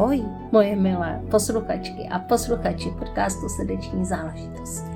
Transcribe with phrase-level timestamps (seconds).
[0.00, 4.88] Ahoj, moje milé posluchačky a posluchači podcastu Srdeční záležitosti.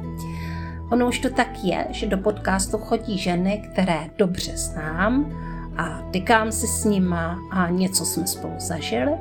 [0.91, 5.33] Ono už to tak je, že do podcastu chodí ženy, které dobře znám
[5.77, 9.13] a tykám si s nima a něco jsme spolu zažili.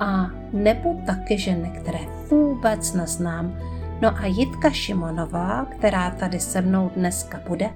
[0.00, 3.58] A nebo taky ženy, které vůbec neznám.
[4.00, 7.70] No a Jitka Šimonová, která tady se mnou dneska bude,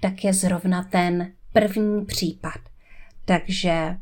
[0.00, 2.60] tak je zrovna ten první případ.
[3.24, 3.96] Takže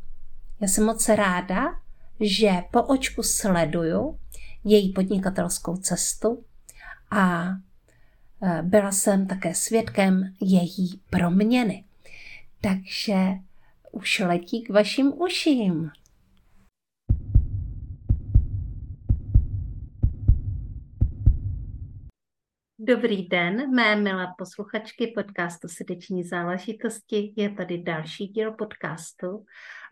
[0.61, 1.82] já jsem moc ráda,
[2.23, 4.19] že po očku sleduju
[4.65, 6.45] její podnikatelskou cestu
[7.11, 7.49] a
[8.43, 11.85] e, byla jsem také svědkem její proměny.
[12.61, 13.15] Takže
[13.93, 15.91] už letí k vašim uším.
[22.79, 27.33] Dobrý den, mé milé posluchačky podcastu Srdeční záležitosti.
[27.37, 29.45] Je tady další díl podcastu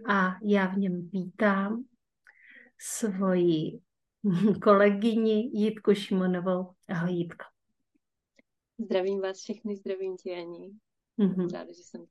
[0.08, 1.84] a já v něm vítám
[2.80, 3.80] svoji
[4.62, 6.74] kolegyni Jitku Šimonovou.
[6.88, 7.44] Ahoj Jitko.
[8.78, 10.70] Zdravím vás všechny, zdravím tě Ani.
[11.18, 11.52] Mm-hmm.
[11.52, 12.06] Ráda, že jsem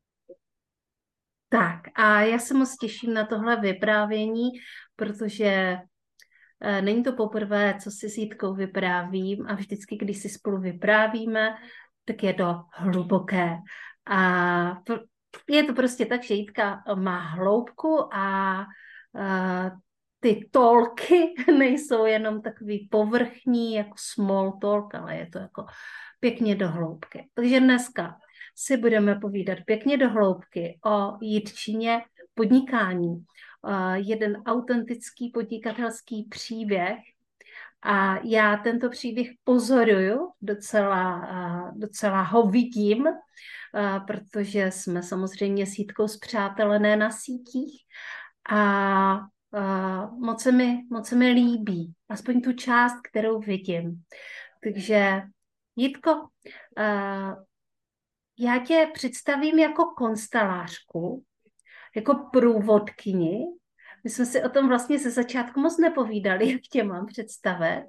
[1.50, 4.50] tak a já se moc těším na tohle vyprávění,
[4.96, 5.78] protože
[6.62, 11.56] e, není to poprvé, co si s Jitkou vyprávím a vždycky, když si spolu vyprávíme,
[12.06, 13.58] tak je to hluboké.
[14.06, 14.82] A
[15.50, 19.72] je to prostě tak, že Jitka má hloubku a, a
[20.20, 25.66] ty tolky nejsou jenom takový povrchní, jako small talk, ale je to jako
[26.20, 27.30] pěkně do hloubky.
[27.34, 28.18] Takže dneska
[28.56, 32.02] si budeme povídat pěkně do hloubky o Jitčině
[32.34, 33.26] podnikání.
[33.96, 36.98] Jeden autentický podnikatelský příběh,
[37.82, 41.22] a já tento příběh pozoruju, docela,
[41.76, 43.08] docela ho vidím,
[44.08, 47.82] protože jsme samozřejmě s Jitkou zpřátelené na sítích
[48.52, 49.20] a
[50.20, 54.04] moc, se mi, moc se mi líbí, aspoň tu část, kterou vidím.
[54.64, 55.22] Takže
[55.76, 57.44] Jitko, uh,
[58.40, 61.24] já tě představím jako konstalářku,
[61.96, 63.46] jako průvodkyni.
[64.04, 67.86] My jsme si o tom vlastně ze začátku moc nepovídali, jak tě mám představit.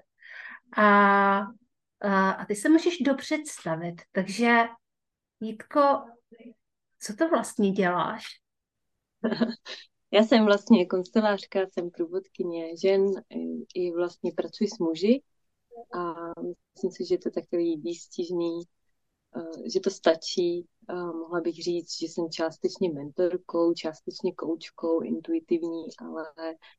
[0.77, 1.38] A,
[2.03, 4.03] a, a ty se můžeš dopředstavit.
[4.12, 4.59] Takže,
[5.41, 5.81] Jitko,
[7.00, 8.25] co to vlastně děláš?
[10.12, 13.06] Já jsem vlastně konstelářka, jsem průvodkyně žen,
[13.75, 15.22] i vlastně pracuji s muži
[15.94, 16.15] a
[16.75, 18.60] myslím si, že to je takový výstižný,
[19.37, 20.66] eh, že to stačí.
[20.93, 26.25] Mohla bych říct, že jsem částečně mentorkou, částečně koučkou, intuitivní, ale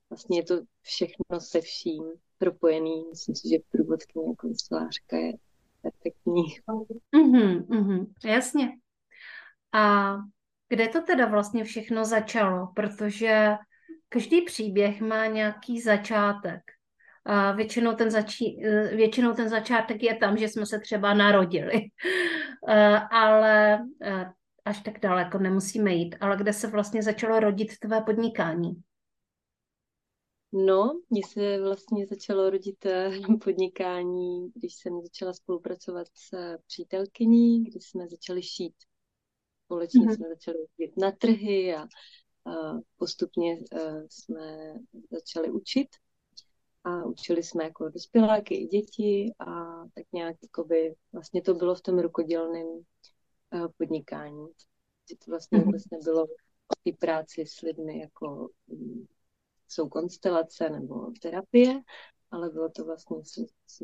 [0.09, 2.03] vlastně je to všechno se vším
[2.37, 3.05] propojený.
[3.09, 5.33] Myslím si, že průvodkyně konstelářka je
[5.81, 6.43] perfektní.
[7.15, 8.69] Mm-hmm, mm-hmm, jasně.
[9.73, 10.15] A
[10.71, 12.67] kde to teda vlastně všechno začalo?
[12.75, 13.49] Protože
[14.09, 16.61] každý příběh má nějaký začátek.
[17.25, 18.61] A většinou ten, začí,
[18.95, 21.81] většinou ten začátek je tam, že jsme se třeba narodili.
[23.11, 23.79] Ale
[24.65, 26.15] až tak daleko nemusíme jít.
[26.21, 28.71] Ale kde se vlastně začalo rodit tvé podnikání?
[30.53, 33.11] No, mně se vlastně začalo rodit eh,
[33.43, 38.73] podnikání, když jsem začala spolupracovat s přítelkyní, kdy jsme začali šít
[39.71, 40.15] společně mm-hmm.
[40.15, 44.73] jsme začali jít na trhy a, a postupně a, e, jsme
[45.11, 45.87] začali učit
[46.83, 49.45] a učili jsme jako dospěláky i děti a
[49.95, 54.47] tak nějak jakoby, vlastně to bylo v tom rukodělném e, podnikání.
[55.09, 55.65] Že to vlastně mm-hmm.
[55.65, 59.05] vůbec nebylo o té práci s lidmi, jako mm,
[59.67, 61.81] jsou konstelace nebo terapie,
[62.31, 63.17] ale bylo to vlastně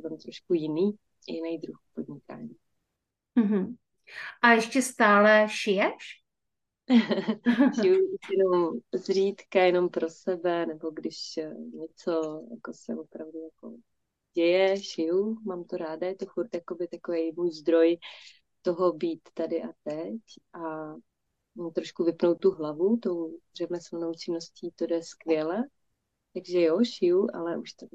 [0.02, 0.92] tam trošku jiný,
[1.28, 2.56] jiný druh podnikání.
[3.40, 3.76] Mm-hmm.
[4.42, 6.24] A ještě stále šiješ?
[7.82, 13.78] Šiju jenom zřídka, jenom pro sebe, nebo když eh, něco jako se opravdu jako
[14.34, 17.98] děje, šiju, mám to ráda, je to furt jakoby takový můj zdroj
[18.62, 20.22] toho být tady a teď
[20.54, 20.94] a
[21.74, 25.64] trošku vypnout tu hlavu, tou řemeslnou činností to jde skvěle.
[26.34, 27.86] Takže jo, šiju, ale už to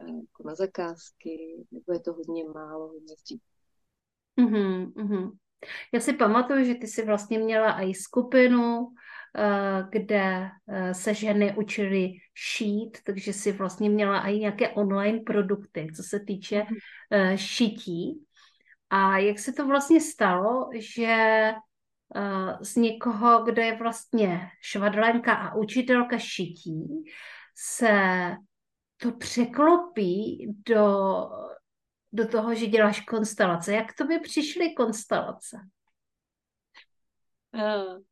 [0.00, 3.46] eh, jako na zakázky, nebo je to hodně málo, hodně zřídka.
[4.40, 5.30] Mm-hmm, mm-hmm.
[5.92, 8.88] Já si pamatuju, že ty jsi vlastně měla i skupinu,
[9.38, 15.88] eh, kde eh, se ženy učily šít, takže si vlastně měla i nějaké online produkty,
[15.96, 16.76] co se týče mhm.
[17.10, 18.24] eh, šití.
[18.90, 21.52] A jak se to vlastně stalo, že
[22.60, 27.04] z někoho, kdo je vlastně švadlenka a učitelka šití,
[27.54, 28.30] se
[28.96, 31.16] to překlopí do
[32.14, 33.72] do toho, že děláš konstelace.
[33.72, 35.56] Jak to by přišly konstelace?
[37.54, 38.02] Uh,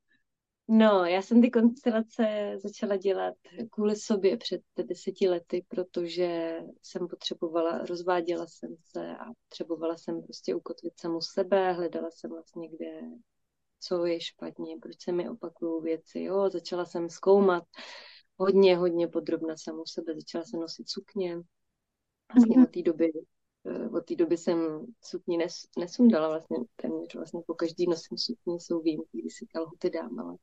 [0.69, 3.35] No, já jsem ty konstelace začala dělat
[3.71, 10.55] kvůli sobě před deseti lety, protože jsem potřebovala, rozváděla jsem se a potřebovala jsem prostě
[10.55, 13.01] ukotvit samu sebe, hledala jsem vlastně kde,
[13.81, 17.65] co je špatně, proč se mi opakují věci, jo, začala jsem zkoumat
[18.37, 21.37] hodně, hodně podrobna samu sebe, začala jsem nosit sukně,
[22.35, 22.65] vlastně mm-hmm.
[22.65, 23.32] od té doby eh,
[23.93, 28.81] od té doby jsem sukni nes, nesundala vlastně téměř vlastně po každý nosím sukni, jsou
[28.81, 30.37] výjimky, kdy si kalhoty dám, ale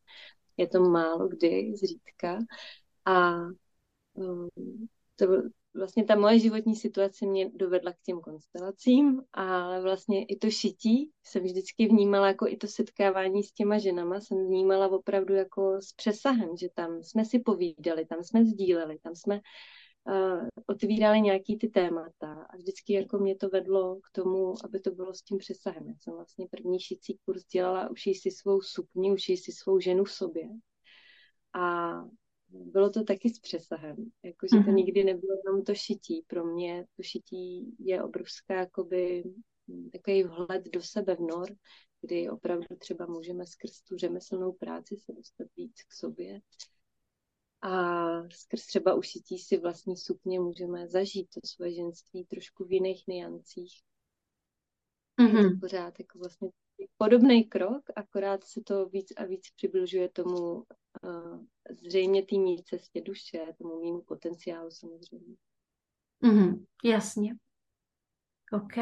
[0.57, 2.39] je to málo kdy, zřídka.
[3.05, 3.35] A
[4.13, 4.49] um,
[5.15, 5.27] to
[5.73, 11.11] vlastně ta moje životní situace mě dovedla k těm konstelacím, ale vlastně i to šití
[11.23, 15.93] jsem vždycky vnímala jako i to setkávání s těma ženama, jsem vnímala opravdu jako s
[15.93, 19.41] přesahem, že tam jsme si povídali, tam jsme sdíleli, tam jsme
[20.65, 25.13] otvírali nějaký ty témata a vždycky jako mě to vedlo k tomu, aby to bylo
[25.13, 25.87] s tím přesahem.
[25.87, 30.03] Já jsem vlastně první šicí kurz dělala, ušij si svou sukni, ušij si svou ženu
[30.03, 30.49] v sobě.
[31.53, 31.93] A
[32.49, 33.95] bylo to taky s přesahem.
[34.23, 34.75] Jakože to mhm.
[34.75, 36.23] nikdy nebylo jenom to šití.
[36.27, 39.23] Pro mě to šití je obrovská jakoby
[39.91, 41.49] takový vhled do sebe v nor,
[42.01, 46.41] kdy opravdu třeba můžeme skrz tu řemeslnou práci se dostat víc k sobě
[47.61, 53.07] a skrz třeba ušití si vlastní sukně můžeme zažít to svoje ženství trošku v jiných
[53.07, 53.81] niancích.
[55.19, 55.37] Mm-hmm.
[55.37, 55.59] Je to mhm.
[55.59, 56.49] pořád jako vlastně
[56.97, 60.63] podobný krok, akorát se to víc a víc přibližuje tomu
[61.03, 61.45] uh,
[61.83, 65.35] zřejmě té mý cestě duše, tomu mému potenciálu samozřejmě.
[66.23, 67.35] Mm-hmm, jasně.
[68.51, 68.77] OK.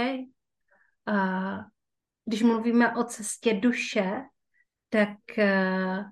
[1.10, 1.64] Uh,
[2.26, 4.12] když mluvíme o cestě duše,
[4.90, 6.04] tak uh,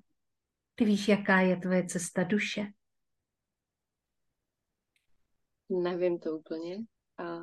[0.75, 2.65] ty víš, jaká je tvoje cesta duše?
[5.69, 6.77] Nevím to úplně.
[7.17, 7.39] A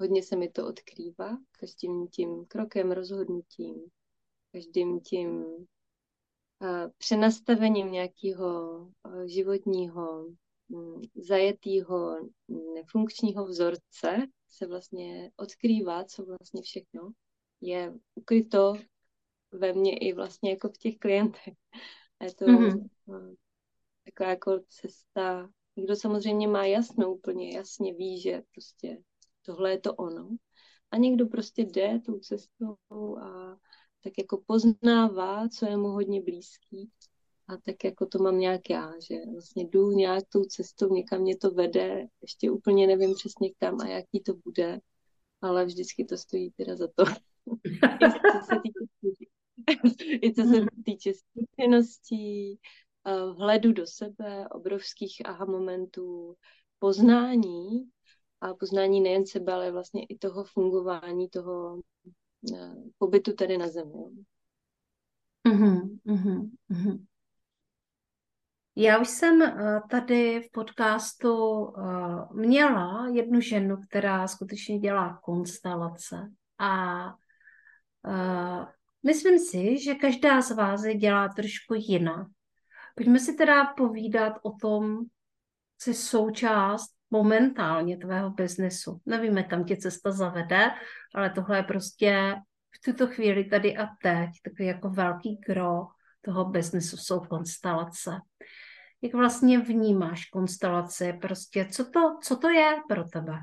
[0.00, 3.74] hodně se mi to odkrývá každým tím krokem, rozhodnutím,
[4.52, 5.44] každým tím
[6.98, 8.80] přenastavením nějakého
[9.26, 10.26] životního,
[10.68, 12.16] mm, zajetého,
[12.74, 17.10] nefunkčního vzorce se vlastně odkrývá, co vlastně všechno
[17.60, 18.74] je ukryto
[19.52, 21.54] ve mně i vlastně jako v těch klientech.
[22.20, 23.36] A je to mm-hmm.
[24.04, 29.02] taková jako cesta, někdo samozřejmě má jasno, úplně jasně ví, že prostě
[29.42, 30.28] tohle je to ono.
[30.90, 33.58] A někdo prostě jde tou cestou a
[34.00, 36.90] tak jako poznává, co je mu hodně blízký.
[37.48, 41.36] A tak jako to mám nějak já, že vlastně jdu nějak tou cestou, někam mě
[41.36, 44.80] to vede, ještě úplně nevím přesně kam a jaký to bude,
[45.40, 47.04] ale vždycky to stojí teda za to.
[47.46, 49.24] I co se týče,
[50.22, 52.58] i co se týče zkušeností,
[53.36, 56.36] vhledu do sebe, obrovských aha momentů,
[56.78, 57.90] poznání
[58.40, 61.82] a poznání nejen sebe, ale vlastně i toho fungování, toho
[62.54, 64.04] Eh, pobytu tady na Zemi.
[65.48, 67.06] Uh-huh, uh-huh, uh-huh.
[68.76, 71.82] Já už jsem eh, tady v podcastu eh,
[72.32, 77.14] měla jednu ženu, která skutečně dělá konstelace a
[79.02, 82.26] myslím si, že každá z vás je dělá trošku jinak.
[82.94, 84.98] Pojďme si teda povídat o tom,
[85.78, 89.00] co je součást momentálně tvého biznesu.
[89.06, 90.70] Nevíme, kam tě cesta zavede,
[91.14, 92.34] ale tohle je prostě
[92.76, 95.86] v tuto chvíli tady a teď takový jako velký gro
[96.20, 98.10] toho biznesu jsou konstelace.
[99.02, 101.12] Jak vlastně vnímáš konstelaci?
[101.12, 103.38] Prostě co to, co to je pro tebe?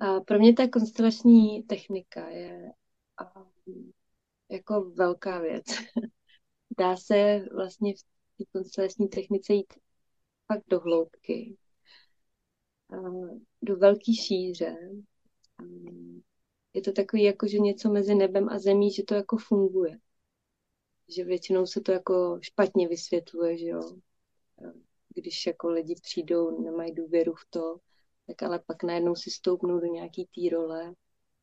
[0.00, 2.72] A pro mě ta konstelační technika je
[4.48, 5.64] jako velká věc.
[6.78, 8.02] Dá se vlastně v
[8.38, 9.74] té konstelační technice jít
[10.52, 11.56] fakt do hloubky,
[13.62, 14.76] do velké šíře.
[16.74, 19.98] Je to takový jako, že něco mezi nebem a zemí, že to jako funguje.
[21.08, 23.96] Že většinou se to jako špatně vysvětluje, že jo.
[25.14, 27.76] Když jako lidi přijdou, nemají důvěru v to,
[28.26, 30.94] tak ale pak najednou si stoupnou do nějaký té role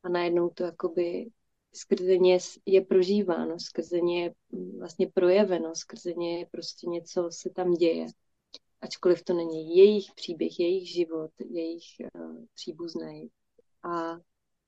[0.02, 1.30] a najednou to jakoby
[1.72, 4.34] skrze ně je prožíváno, skrze ně je
[4.78, 8.06] vlastně projeveno, skrze ně je prostě něco se tam děje
[8.80, 11.84] ačkoliv to není jejich příběh, jejich život, jejich
[12.14, 13.30] uh, příbuzný.
[13.82, 14.16] A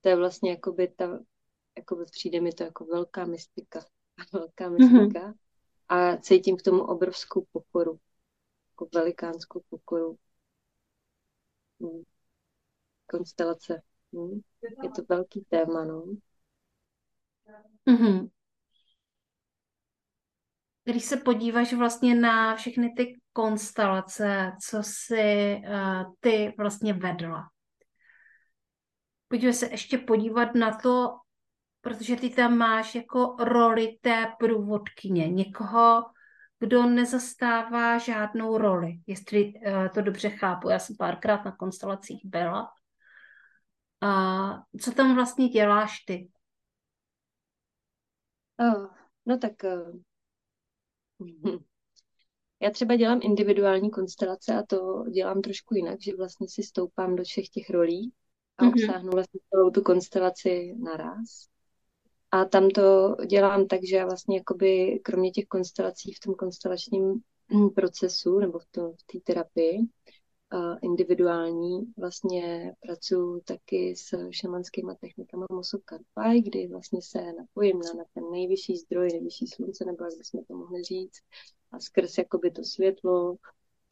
[0.01, 1.19] to je vlastně jakoby ta,
[1.77, 3.85] jakoby přijde mi to jako velká mystika.
[4.33, 4.73] velká mhm.
[4.73, 5.29] mystika.
[5.29, 5.35] Mm-hmm.
[5.89, 7.99] A cítím k tomu obrovskou pokoru.
[8.71, 10.19] Jako velikánskou pokoru.
[11.81, 12.03] Hmm.
[13.11, 13.83] Konstelace.
[14.13, 14.41] Hmm.
[14.83, 16.05] Je to velký téma, no.
[17.89, 18.29] Mm-hmm.
[20.85, 27.49] Když se podíváš vlastně na všechny ty konstelace, co si uh, ty vlastně vedla.
[29.29, 31.09] Pojďme se ještě podívat na to,
[31.81, 36.05] protože ty tam máš jako roli té průvodkyně, někoho,
[36.59, 40.69] kdo nezastává žádnou roli, jestli uh, to dobře chápu.
[40.69, 42.73] Já jsem párkrát na konstelacích byla.
[44.01, 46.29] A co tam vlastně děláš ty?
[48.61, 48.87] Oh,
[49.27, 50.01] no tak uh,
[52.63, 57.25] já třeba dělám individuální konstelace a to dělám trošku jinak, že vlastně si stoupám do
[57.25, 58.13] všech těch rolí
[58.59, 58.69] a mm-hmm.
[58.69, 61.49] obsáhnu vlastně celou tu konstelaci naraz.
[62.31, 67.21] A tam to dělám tak, že já vlastně jakoby kromě těch konstelací v tom konstelačním
[67.75, 69.79] procesu nebo v, v té terapii
[70.83, 78.05] individuální vlastně pracuji taky s šamanskými technikami Mosok Karpaj, kdy vlastně se napojím na, na
[78.15, 81.21] ten nejvyšší zdroj, nejvyšší slunce, nebo jak bychom to mohli říct,
[81.73, 83.37] a skrz jakoby to světlo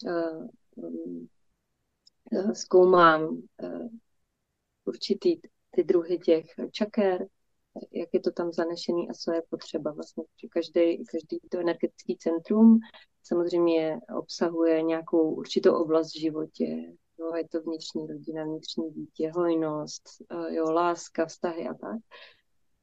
[0.05, 0.47] uh,
[0.77, 1.29] um,
[2.53, 3.23] zkoumám
[3.63, 3.89] uh,
[4.85, 7.27] určitý ty druhy těch čaker,
[7.93, 9.93] jak je to tam zanešený a co je potřeba.
[9.93, 12.79] Vlastně každý, každý to energetický centrum
[13.29, 16.65] samozřejmě obsahuje nějakou určitou oblast v životě.
[17.19, 21.99] Jo, je to vnitřní rodina, vnitřní dítě, hojnost, eh, jo, láska, vztahy a tak.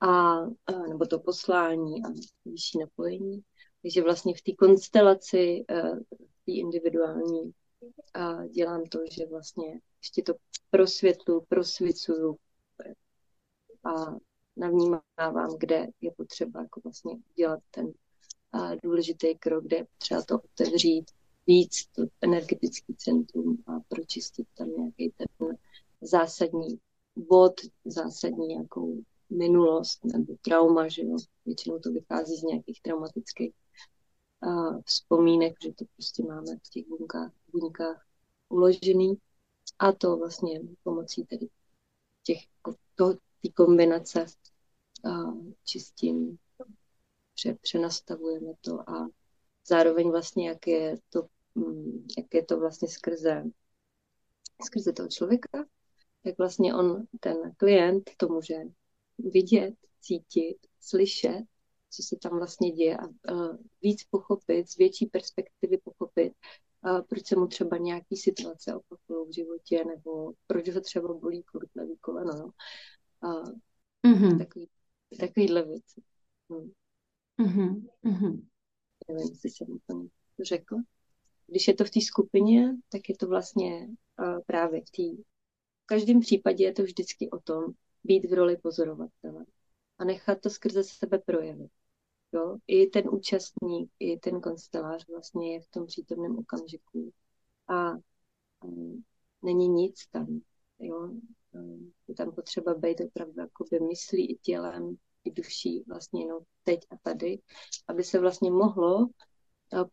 [0.02, 2.08] A, eh, nebo to poslání a
[2.46, 3.42] vyšší napojení.
[3.82, 7.52] Takže vlastně v té konstelaci, eh, v té individuální,
[8.50, 10.34] dělám to, že vlastně ještě to
[10.70, 12.38] prosvětlu, prosvicuju
[13.84, 14.16] a
[14.58, 17.94] navnímávám, kde je potřeba jako vlastně dělat ten
[18.84, 21.12] důležitý krok, kde třeba to otevřít
[21.48, 25.58] víc, to energetický centrum a pročistit tam nějaký ten
[26.02, 26.80] zásadní
[27.16, 27.54] bod,
[27.86, 31.18] zásadní nějakou minulost nebo trauma, že jo.
[31.46, 33.54] Většinou to vychází z nějakých traumatických
[34.42, 38.06] a vzpomínek, že to prostě máme v těch buňkách, buňkách
[38.50, 39.16] uložený.
[39.80, 41.48] A to vlastně pomocí tedy
[42.24, 42.40] těch,
[42.96, 44.26] to, té kombinace
[45.06, 45.10] a
[45.64, 46.38] čistím,
[47.36, 49.08] pře, přenastavujeme to a
[49.68, 53.44] zároveň vlastně, jak je to, mm, jak je to vlastně skrze,
[54.66, 55.66] skrze toho člověka,
[56.24, 58.56] jak vlastně on, ten klient, to může
[59.18, 61.44] vidět, cítit, slyšet,
[61.90, 66.34] co se tam vlastně děje a, a víc pochopit, z větší perspektivy pochopit,
[66.84, 71.44] a proč se mu třeba nějaký situace opakují v životě, nebo proč ho třeba bolí
[71.52, 72.34] furt levý koleno.
[72.34, 72.52] No.
[73.30, 73.44] A
[74.08, 74.38] mm-hmm.
[74.38, 74.70] takový,
[75.20, 76.02] takovýhle věci.
[76.50, 76.72] Hmm.
[77.40, 78.42] Mm-hmm.
[79.08, 80.84] Nevím, jestli jsem to řekla.
[81.48, 83.88] Když je to v té skupině, tak je to vlastně
[84.20, 85.24] uh, právě v té...
[85.84, 87.66] V každém případě je to vždycky o tom
[88.04, 89.46] být v roli pozorovatele
[89.98, 91.72] a nechat to skrze sebe projevit.
[92.34, 92.58] Jo?
[92.68, 97.12] I ten účastník, i ten konstelář vlastně je v tom přítomném okamžiku
[97.68, 97.92] a
[98.64, 99.04] um,
[99.42, 100.42] není nic tam.
[100.80, 101.10] Jo?
[101.52, 106.80] Um, je tam potřeba být opravdu jakoby myslí i tělem, i duší vlastně jenom teď
[106.90, 107.40] a tady,
[107.88, 109.08] aby se vlastně mohlo uh,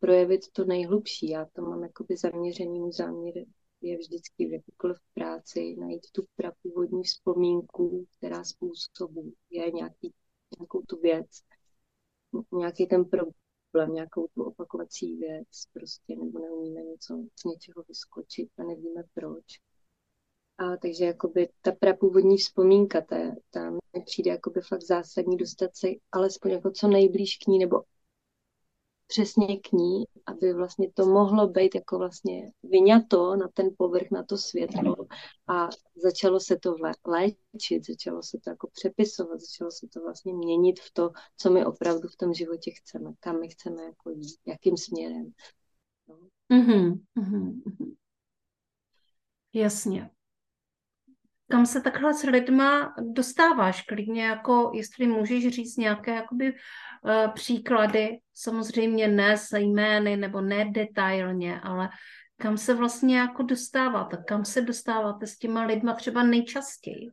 [0.00, 1.28] projevit to nejhlubší.
[1.28, 3.34] Já to mám jakoby zaměřený, můj záměr
[3.82, 10.14] je vždycky v jakékoliv práci najít tu prapůvodní vzpomínku, která způsobuje nějaký,
[10.58, 11.26] nějakou tu věc,
[12.52, 18.62] nějaký ten problém, nějakou tu opakovací věc, prostě, nebo neumíme něco, z něčeho vyskočit a
[18.62, 19.44] nevíme proč.
[20.58, 23.16] A takže jakoby ta prapůvodní vzpomínka, ta,
[23.50, 27.82] ta mi přijde jakoby fakt zásadní dostat se alespoň jako co nejblíž k ní, nebo
[29.06, 34.22] přesně k ní, aby vlastně to mohlo být jako vlastně vyňato na ten povrch, na
[34.22, 34.96] to světlo
[35.46, 35.68] a
[36.02, 40.92] začalo se to léčit, začalo se to jako přepisovat, začalo se to vlastně měnit v
[40.92, 45.32] to, co my opravdu v tom životě chceme, kam my chceme jako jít, jakým směrem.
[46.08, 46.18] No.
[46.52, 47.94] Mm-hmm, mm-hmm.
[49.52, 50.10] Jasně.
[51.52, 53.82] Kam se takhle s lidma dostáváš?
[53.82, 60.64] Klidně jako, jestli můžeš říct nějaké jakoby uh, příklady, samozřejmě ne z jmény nebo ne
[60.70, 61.88] detailně, ale
[62.36, 64.24] kam se vlastně jako dostáváte?
[64.28, 67.10] Kam se dostáváte s těma lidma třeba nejčastěji?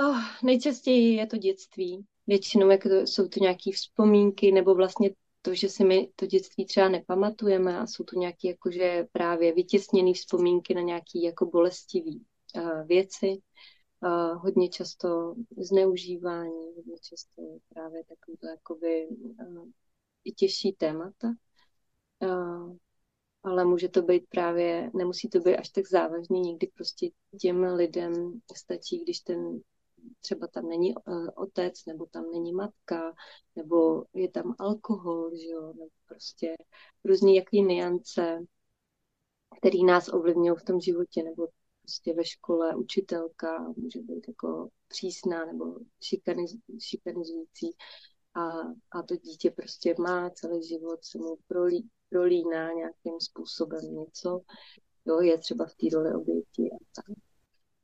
[0.00, 2.04] Oh, nejčastěji je to dětství.
[2.26, 5.10] Většinou jak to, jsou to nějaké vzpomínky nebo vlastně
[5.42, 10.12] to, že si my to dětství třeba nepamatujeme a jsou to nějaké jakože právě vytěsněné
[10.12, 12.26] vzpomínky na nějaké jako bolestivý
[12.86, 13.38] věci.
[14.00, 19.68] Uh, hodně často zneužívání, hodně často právě takovýhle jakoby uh,
[20.24, 21.28] i těžší témata.
[23.42, 28.12] Ale může to být právě, nemusí to být až tak závažný, někdy prostě těm lidem
[28.56, 29.60] stačí, když ten
[30.20, 30.94] třeba tam není
[31.36, 33.12] otec, nebo tam není matka,
[33.56, 36.54] nebo je tam alkohol, že jo, nebo prostě
[37.04, 38.38] různý jaký niance,
[39.58, 41.48] který nás ovlivňují v tom životě, nebo
[41.84, 47.76] prostě ve škole učitelka může být jako přísná nebo šikaniz, šikanizující
[48.34, 48.48] a,
[48.90, 54.40] a to dítě prostě má celý život, se mu prolí, prolíná nějakým způsobem něco,
[55.04, 57.16] jo, je třeba v té roli oběti a tak.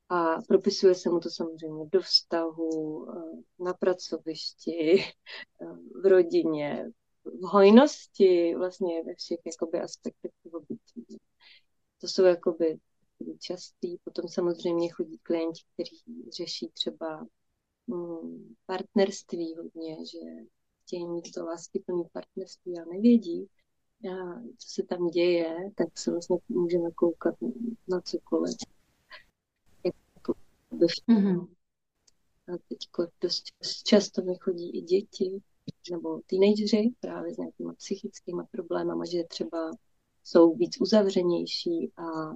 [0.09, 5.65] A propisuje se mu to samozřejmě do vztahu, eh, na pracovišti, eh,
[6.01, 6.91] v rodině,
[7.23, 11.17] v hojnosti, vlastně ve všech jakoby, aspektech toho bytí.
[12.01, 12.79] To jsou jakoby
[13.39, 13.97] častý.
[14.03, 16.01] Potom samozřejmě chodí klienti, kteří
[16.37, 17.27] řeší třeba
[17.87, 20.19] mm, partnerství hodně, že
[20.81, 21.45] chtějí mít to
[21.85, 23.47] plný partnerství a nevědí,
[24.09, 27.35] a co se tam děje, tak se vlastně můžeme koukat
[27.87, 28.55] na cokoliv.
[30.15, 30.33] Jako
[30.71, 31.47] mm-hmm.
[32.47, 32.77] A teď
[33.21, 33.43] dost
[33.83, 35.41] často mi chodí i děti,
[35.91, 39.71] nebo teenageři právě s nějakýma psychickými problémy, že třeba
[40.23, 42.31] jsou víc uzavřenější a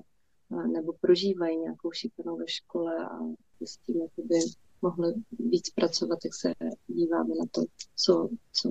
[0.49, 3.19] nebo prožívají nějakou šikanu ve škole a
[3.65, 4.35] s tím by
[4.81, 6.53] mohli víc pracovat, tak se
[6.87, 7.61] díváme na to,
[7.95, 8.69] co, co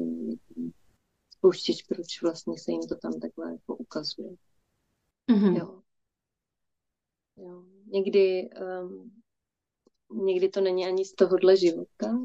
[1.30, 4.30] spouštěč, proč vlastně se jim to tam takhle jako ukazuje.
[5.30, 5.58] Mm-hmm.
[5.58, 5.82] Jo.
[7.36, 7.64] Jo.
[7.86, 8.50] Někdy,
[8.82, 9.22] um,
[10.26, 12.18] někdy to není ani z tohohle života,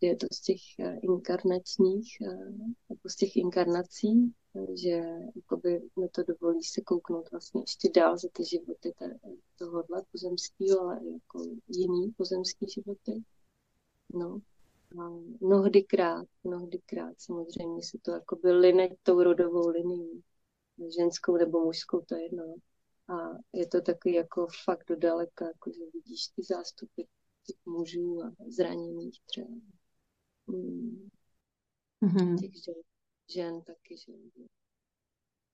[0.00, 2.20] je to z těch uh, inkarnačních,
[2.90, 4.34] jako z těch inkarnací,
[4.74, 5.02] že
[5.36, 8.94] jakoby mi to dovolí se kouknout vlastně ještě dál za ty životy
[9.58, 13.22] tohohle pozemského, ale jako jiný pozemský životy.
[14.14, 14.40] No.
[14.98, 15.08] A
[15.40, 20.22] mnohdykrát, mnohdykrát samozřejmě se to jako by line tou rodovou linií,
[20.98, 22.54] ženskou nebo mužskou, to je jedno.
[23.08, 23.14] A
[23.52, 27.02] je to takový jako fakt do daleka, jako že vidíš ty zástupy
[27.46, 29.48] těch mužů a zraněných třeba.
[30.46, 31.08] Mm.
[32.02, 32.40] Mm-hmm.
[32.40, 32.74] Těch žen,
[33.32, 34.12] žen taky, že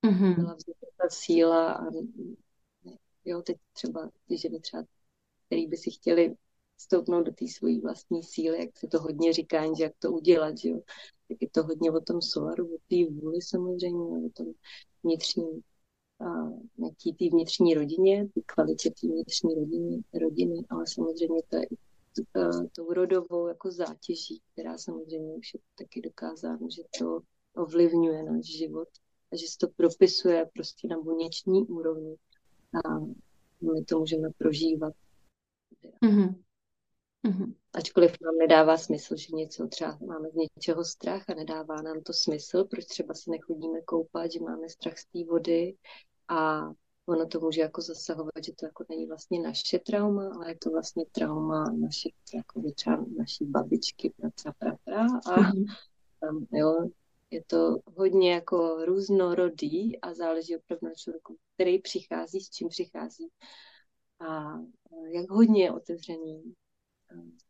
[0.05, 0.35] mm-hmm.
[0.35, 0.57] byla
[0.97, 1.85] ta síla a
[3.25, 4.83] jo, teď třeba ty ženy třeba,
[5.45, 6.35] který by si chtěli
[6.77, 10.57] stoupnout do té svojí vlastní síly, jak se to hodně říká, že jak to udělat,
[10.57, 10.81] že jo.
[11.27, 14.53] Tak je to hodně o tom solaru, o té vůli samozřejmě, o tom
[15.03, 15.61] vnitřním
[16.19, 21.67] a nějaký té vnitřní rodině, ty kvalitě té vnitřní rodiny, rodiny, ale samozřejmě to je
[22.75, 27.19] tou rodovou jako zátěží, která samozřejmě už je taky dokázáno, že to
[27.57, 28.87] ovlivňuje náš život
[29.31, 32.15] a že se to propisuje prostě na buněční úrovni
[32.85, 32.99] a
[33.61, 34.93] my to můžeme prožívat.
[36.05, 36.35] Mm-hmm.
[37.27, 37.53] Mm-hmm.
[37.73, 42.13] Ačkoliv nám nedává smysl, že něco třeba máme z něčeho strach a nedává nám to
[42.13, 45.75] smysl, proč třeba se nechodíme koupat, že máme strach z té vody
[46.27, 46.69] a
[47.05, 50.69] ono to může jako zasahovat, že to jako není vlastně naše trauma, ale je to
[50.69, 55.65] vlastně trauma naše, jako třeba naší babičky, pra, pra, pra, a mm-hmm.
[56.19, 56.89] tam, jo,
[57.31, 63.29] je to hodně jako různorodý a záleží opravdu na člověku, který přichází, s čím přichází
[64.19, 64.59] a
[65.13, 66.53] jak hodně je otevřený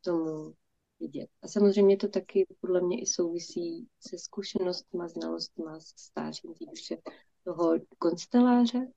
[0.02, 0.54] tomu
[1.00, 1.30] vidět.
[1.42, 6.98] A samozřejmě to taky podle mě i souvisí se zkušenostmi, znalostmi, s stářím té duše
[7.44, 8.88] toho konsteláře.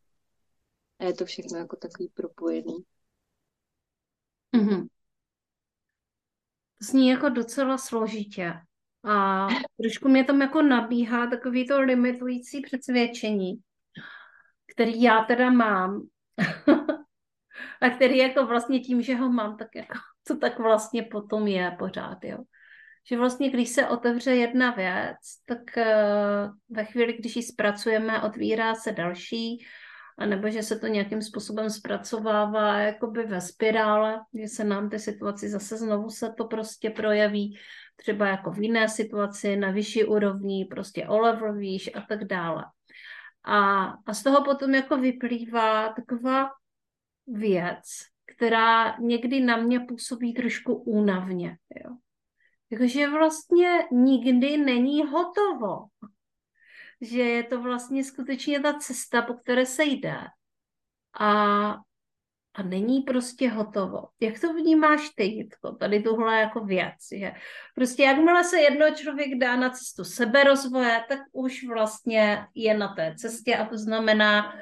[0.99, 2.77] A je to všechno jako takový propojený.
[4.57, 4.89] Mm-hmm.
[6.81, 8.53] Zní jako docela složitě.
[9.05, 9.49] A
[9.83, 13.55] trošku mě tam jako nabíhá takový to limitující přesvědčení,
[14.73, 16.07] který já teda mám.
[17.81, 19.95] a který jako vlastně tím, že ho mám, tak jako
[20.27, 22.39] to tak vlastně potom je pořád, jo.
[23.11, 28.75] Že vlastně, když se otevře jedna věc, tak uh, ve chvíli, když ji zpracujeme, otvírá
[28.75, 29.65] se další,
[30.21, 35.49] anebo že se to nějakým způsobem zpracovává jakoby ve spirále, že se nám ty situaci
[35.49, 37.59] zase znovu se to prostě projeví,
[37.97, 42.65] třeba jako v jiné situaci, na vyšší úrovni, prostě o level výš a tak dále.
[43.45, 46.51] A, a z toho potom jako vyplývá taková
[47.27, 47.85] věc,
[48.37, 51.57] která někdy na mě působí trošku únavně.
[51.85, 51.97] Jo.
[52.79, 55.87] Takže vlastně nikdy není hotovo.
[57.01, 60.17] Že je to vlastně skutečně ta cesta, po které se jde.
[61.21, 61.31] A,
[62.55, 64.09] a není prostě hotovo.
[64.21, 67.33] Jak to vnímáš ty, Jitko, tady tuhle jako věc, že
[67.75, 73.15] prostě jakmile se jedno člověk dá na cestu seberozvoje, tak už vlastně je na té
[73.19, 74.55] cestě a to znamená,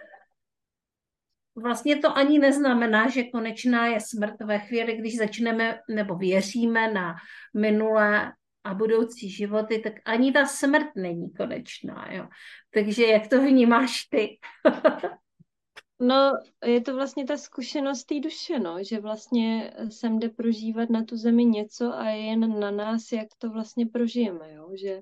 [1.57, 7.14] vlastně to ani neznamená, že konečná je smrt ve chvíli, když začneme nebo věříme na
[7.55, 8.33] minulé
[8.68, 12.09] a budoucí životy, tak ani ta smrt není konečná.
[12.12, 12.28] Jo.
[12.74, 14.38] Takže jak to vnímáš ty?
[16.00, 16.33] no,
[16.64, 21.16] je to vlastně ta zkušenost té duše, no, že vlastně sem jde prožívat na tu
[21.16, 25.00] zemi něco a je jen na nás, jak to vlastně prožijeme, jo, že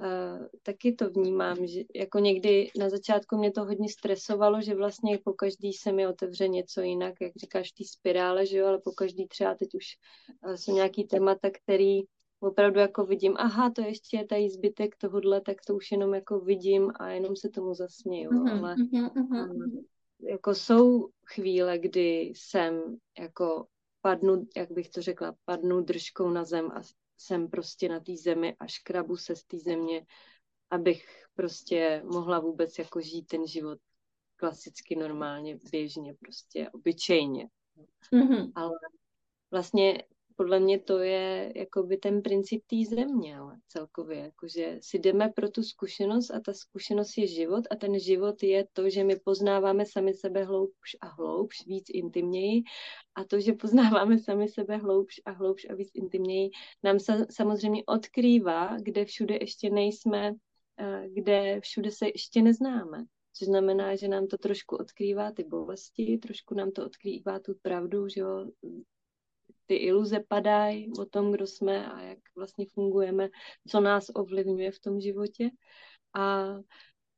[0.00, 5.18] Uh, taky to vnímám, že jako někdy na začátku mě to hodně stresovalo, že vlastně
[5.24, 8.92] po každý se mi otevře něco jinak, jak říkáš, ty spirále, že jo, ale po
[8.92, 9.84] každý třeba teď už
[10.46, 12.00] uh, jsou nějaký témata, který
[12.42, 16.40] opravdu jako vidím, aha, to ještě je tady zbytek tohohle, tak to už jenom jako
[16.40, 19.50] vidím a jenom se tomu zasměju, mm-hmm, ale mm-hmm.
[19.50, 19.84] Um,
[20.22, 23.66] jako jsou chvíle, kdy jsem jako
[24.00, 26.82] padnu, jak bych to řekla, padnu držkou na zem a
[27.18, 30.06] jsem prostě na té zemi a škrabu se z té země,
[30.70, 33.78] abych prostě mohla vůbec jako žít ten život
[34.36, 37.48] klasicky, normálně, běžně, prostě obyčejně.
[38.12, 38.52] Mm-hmm.
[38.54, 38.72] Ale
[39.50, 40.02] vlastně
[40.36, 45.50] podle mě to je jakoby ten princip té země, ale celkově, jakože si jdeme pro
[45.50, 49.86] tu zkušenost a ta zkušenost je život a ten život je to, že my poznáváme
[49.86, 52.62] sami sebe hloubš a hloubš, víc intimněji
[53.14, 56.50] a to, že poznáváme sami sebe hloubš a hloubš a víc intimněji,
[56.82, 60.32] nám sa, samozřejmě odkrývá, kde všude ještě nejsme,
[60.78, 63.04] eh, kde všude se ještě neznáme.
[63.32, 68.08] Což znamená, že nám to trošku odkrývá ty bolesti, trošku nám to odkrývá tu pravdu,
[68.08, 68.50] že jo,
[69.66, 73.28] ty iluze padají o tom, kdo jsme a jak vlastně fungujeme,
[73.68, 75.50] co nás ovlivňuje v tom životě.
[76.14, 76.54] A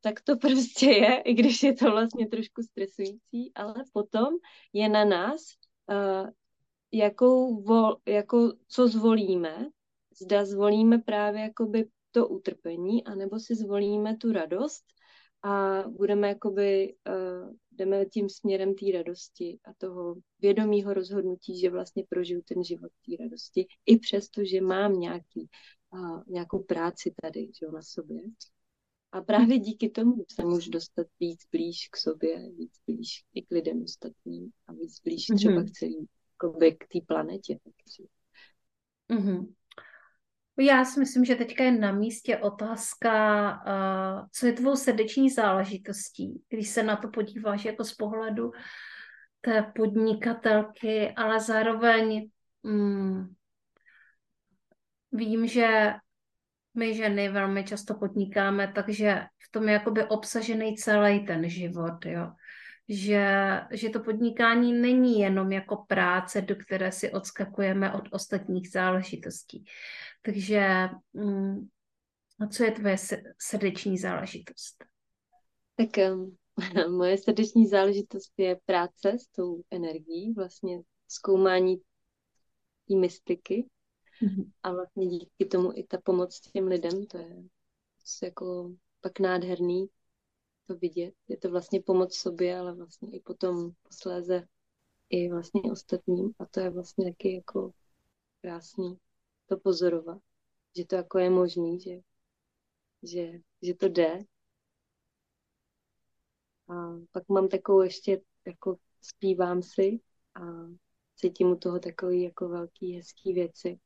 [0.00, 4.28] tak to prostě je, i když je to vlastně trošku stresující, ale potom
[4.72, 5.40] je na nás,
[5.90, 6.30] uh,
[6.92, 9.68] jakou vol, jako, co zvolíme,
[10.20, 14.84] zda zvolíme právě jakoby to utrpení, anebo si zvolíme tu radost
[15.44, 22.04] a budeme jakoby, uh, jdeme tím směrem té radosti a toho vědomího rozhodnutí, že vlastně
[22.08, 25.48] prožiju ten život té radosti, i přesto, že mám nějaký,
[25.90, 28.22] uh, nějakou práci tady že na sobě.
[29.12, 33.50] A právě díky tomu se můžu dostat víc blíž k sobě, víc blíž i k
[33.50, 35.68] lidem ostatním a víc blíž třeba mm-hmm.
[35.68, 36.06] k celý,
[36.78, 37.58] k té planetě.
[39.10, 39.54] Mm-hmm.
[40.58, 43.12] Já si myslím, že teďka je na místě otázka,
[43.52, 48.50] uh, co je tvou srdeční záležitostí, když se na to podíváš jako z pohledu
[49.40, 52.30] té podnikatelky, ale zároveň
[52.62, 53.34] mm,
[55.12, 55.94] vím, že
[56.74, 62.30] my ženy velmi často podnikáme, takže v tom je jakoby obsažený celý ten život, jo
[62.88, 69.64] že, že to podnikání není jenom jako práce, do které si odskakujeme od ostatních záležitostí.
[70.22, 71.68] Takže mm,
[72.40, 72.96] a co je tvoje
[73.38, 74.84] srdeční záležitost?
[75.76, 76.36] Tak um,
[76.96, 81.76] moje srdeční záležitost je práce s tou energií, vlastně zkoumání
[82.88, 83.68] té mystiky
[84.22, 84.50] mm-hmm.
[84.62, 87.36] a vlastně díky tomu i ta pomoc těm lidem, to je
[88.22, 89.86] jako pak nádherný,
[90.66, 91.14] to vidět.
[91.28, 94.46] Je to vlastně pomoc sobě, ale vlastně i potom posléze
[95.10, 96.34] i vlastně ostatním.
[96.38, 97.72] A to je vlastně taky jako
[98.40, 98.98] krásný
[99.46, 100.18] to pozorovat,
[100.76, 102.00] že to jako je možný, že,
[103.02, 104.18] že, že to jde.
[106.68, 106.74] A
[107.12, 110.00] pak mám takovou ještě, jako zpívám si
[110.34, 110.40] a
[111.16, 113.78] cítím u toho takový jako velký, hezký věci.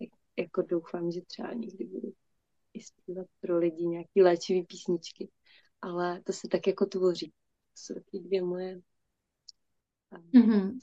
[0.00, 2.12] Jak, jako doufám, že třeba někdy budu
[2.74, 5.28] i zpívat pro lidi nějaký léčivý písničky
[5.82, 7.30] ale to se tak jako tvoří.
[7.30, 7.34] To
[7.74, 8.80] jsou taky dvě moje.
[10.12, 10.78] Mm-hmm.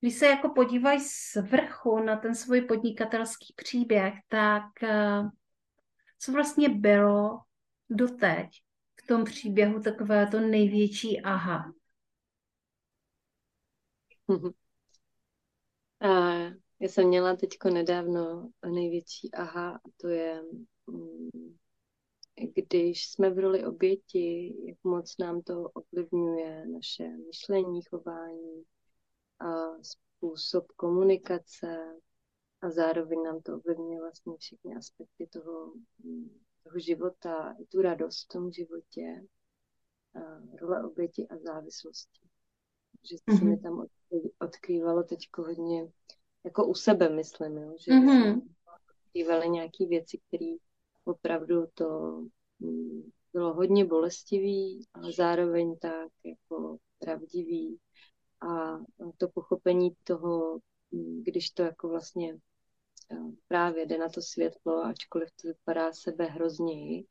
[0.00, 5.22] Když se jako podívají z vrchu na ten svůj podnikatelský příběh, tak eh,
[6.18, 7.40] co vlastně bylo
[7.90, 8.62] doteď
[9.02, 11.72] v tom příběhu takové to největší aha?
[16.00, 16.08] A
[16.80, 20.42] já jsem měla teďko nedávno největší aha a to je
[20.86, 21.56] mm,
[22.54, 28.64] když jsme v roli oběti, jak moc nám to ovlivňuje naše myšlení, chování,
[29.40, 32.00] a způsob komunikace
[32.60, 35.72] a zároveň nám to ovlivňuje vlastně všechny aspekty toho,
[36.62, 39.24] toho života, i tu radost v tom životě,
[40.14, 40.20] a
[40.60, 42.20] role oběti a závislosti.
[43.10, 43.38] Že mm-hmm.
[43.38, 43.62] se mi mhm.
[43.62, 43.86] tam
[44.38, 45.92] odkrývalo teď hodně,
[46.44, 47.74] jako u sebe myslím, jo?
[47.78, 48.48] že mm-hmm.
[49.06, 50.56] odkrývaly nějaké věci, které
[51.04, 52.20] opravdu to
[52.58, 57.78] mm, bylo hodně bolestivý, ale zároveň tak jako pravdivý.
[58.40, 58.78] A
[59.16, 60.60] to pochopení toho,
[60.90, 62.34] mm, když to jako vlastně
[63.12, 63.16] eh,
[63.48, 67.06] právě jde na to světlo, ačkoliv to vypadá sebe hrozněji,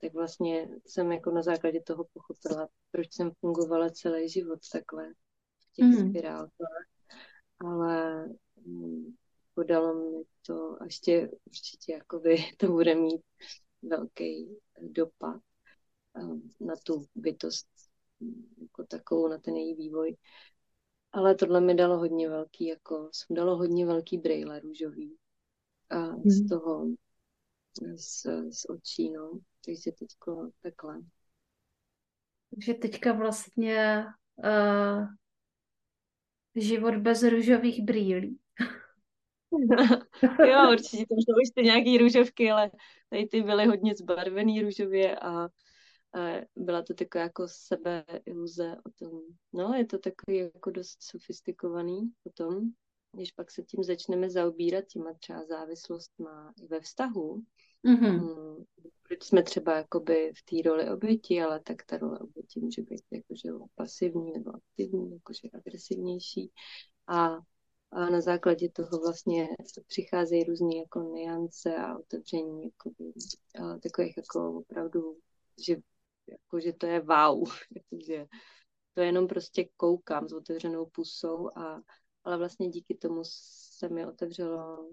[0.00, 5.12] tak vlastně jsem jako na základě toho pochopila, proč jsem fungovala celý život takhle
[5.58, 6.10] v těch mm.
[6.10, 6.86] spirálkách.
[7.58, 8.26] Ale
[8.66, 9.14] mm,
[9.54, 13.22] podalo mi to a ještě určitě jakoby to bude mít
[13.82, 15.40] velký dopad
[16.22, 17.68] um, na tu bytost
[18.60, 20.16] jako takovou, na ten její vývoj.
[21.12, 25.16] Ale tohle mi dalo hodně velký, jako, dalo hodně velký brejle růžový.
[25.94, 26.30] uh, hmm.
[26.30, 26.86] z toho,
[27.96, 29.38] z, z očí, no.
[29.64, 31.00] Takže teďko takhle.
[32.50, 34.04] Takže teďka vlastně
[34.44, 35.06] uh,
[36.54, 38.38] život bez růžových brýlí.
[40.50, 42.70] jo, určitě tam jsou ještě nějaký růžovky, ale
[43.08, 45.48] tady ty byly hodně zbarvený růžově a, a
[46.56, 49.20] byla to taková jako sebe iluze o tom.
[49.52, 52.60] No, je to takový jako dost sofistikovaný potom,
[53.12, 57.42] když pak se tím začneme zaobírat, těma třeba závislost má i ve vztahu,
[57.86, 58.64] mm-hmm.
[59.02, 63.02] proč jsme třeba jakoby v té roli oběti, ale tak ta role oběti může být
[63.10, 66.50] jakože pasivní nebo aktivní, jakože agresivnější.
[67.06, 67.38] A
[67.92, 69.48] a na základě toho vlastně
[69.86, 73.12] přicházejí různé jako niance a otevření jakoby,
[73.62, 75.18] a takových jako opravdu,
[75.66, 75.76] že,
[76.26, 77.48] jako, že to je wow,
[78.06, 78.26] že
[78.94, 81.82] to jenom prostě koukám s otevřenou pusou, a,
[82.24, 84.90] ale vlastně díky tomu se mi otevřelo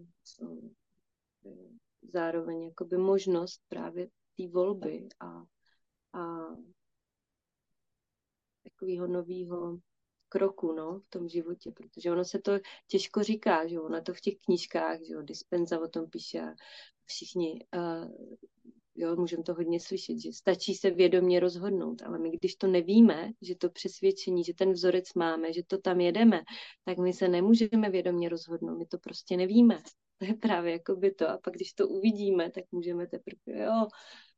[2.14, 4.08] zároveň jakoby možnost právě
[4.38, 5.44] té volby a,
[6.14, 6.40] a
[8.64, 9.80] takového nového
[10.30, 12.52] kroku no, v tom životě, protože ono se to
[12.88, 16.54] těžko říká, že ono to v těch knížkách, že jo, Dispenza o tom píše a
[17.06, 18.12] všichni, uh,
[18.96, 23.32] jo, můžeme to hodně slyšet, že stačí se vědomě rozhodnout, ale my když to nevíme,
[23.42, 26.42] že to přesvědčení, že ten vzorec máme, že to tam jedeme,
[26.86, 29.84] tak my se nemůžeme vědomě rozhodnout, my to prostě nevíme.
[30.22, 31.30] To je právě jako by to.
[31.30, 33.88] A pak když to uvidíme, tak můžeme teprve, jo,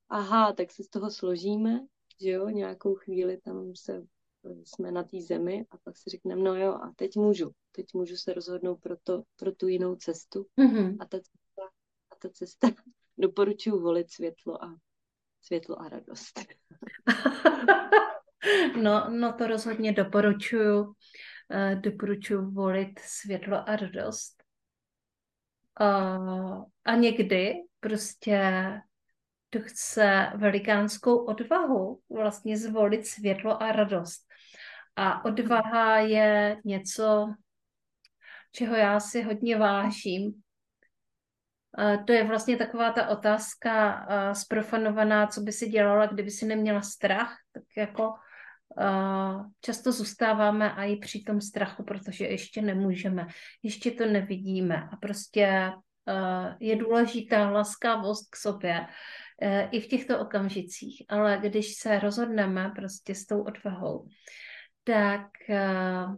[0.09, 1.79] aha, tak se z toho složíme,
[2.21, 4.05] že jo, nějakou chvíli tam se
[4.43, 8.15] jsme na té zemi a pak si řekneme, no jo, a teď můžu, teď můžu
[8.15, 10.97] se rozhodnout pro, to, pro tu jinou cestu mm-hmm.
[10.99, 11.63] a ta cesta,
[12.11, 12.67] a ta cesta
[13.17, 14.75] doporučuji volit světlo a
[15.41, 16.39] světlo a radost.
[18.81, 20.83] no, no to rozhodně doporučuju.
[20.83, 24.43] Uh, doporučuji volit světlo a radost.
[25.81, 28.41] Uh, a někdy prostě
[29.49, 34.30] to chce velikánskou odvahu vlastně zvolit světlo a radost.
[34.95, 37.33] A odvaha je něco,
[38.51, 40.33] čeho já si hodně vážím.
[42.07, 47.37] To je vlastně taková ta otázka zprofanovaná, co by si dělala, kdyby si neměla strach.
[47.51, 48.13] Tak jako
[49.61, 53.27] často zůstáváme a i při tom strachu, protože ještě nemůžeme,
[53.63, 54.89] ještě to nevidíme.
[54.91, 55.71] A prostě
[56.59, 58.87] je důležitá laskavost k sobě
[59.71, 61.03] i v těchto okamžicích.
[61.09, 64.07] Ale když se rozhodneme prostě s tou odvahou,
[64.83, 66.15] tak uh,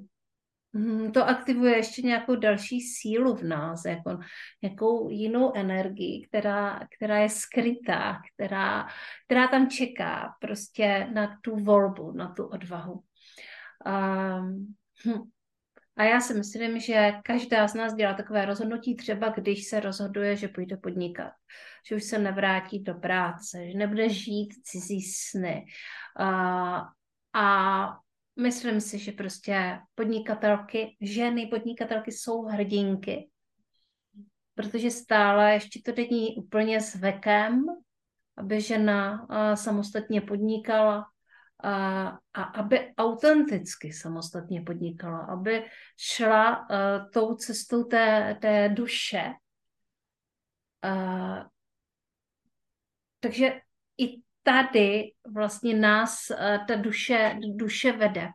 [1.13, 4.19] to aktivuje ještě nějakou další sílu v nás, jako
[4.61, 8.87] nějakou jinou energii, která, která je skrytá, která,
[9.25, 13.03] která tam čeká prostě na tu volbu, na tu odvahu.
[13.85, 14.75] Um,
[15.07, 15.21] hm.
[15.97, 20.35] A já si myslím, že každá z nás dělá takové rozhodnutí, třeba když se rozhoduje,
[20.35, 21.31] že půjde podnikat,
[21.87, 25.65] že už se nevrátí do práce, že nebude žít cizí sny.
[26.19, 26.79] Uh,
[27.33, 27.97] a
[28.35, 33.29] myslím si, že prostě podnikatelky, ženy podnikatelky jsou hrdinky,
[34.55, 37.65] protože stále ještě to není úplně vekem,
[38.37, 41.05] aby žena samostatně podnikala
[41.63, 45.65] a, a aby autenticky samostatně podnikala, aby
[45.97, 46.67] šla
[47.13, 49.23] tou cestou té, té duše.
[50.85, 51.43] Uh,
[53.19, 53.59] takže
[53.97, 58.27] i tady vlastně nás eh, ta duše, duše vede.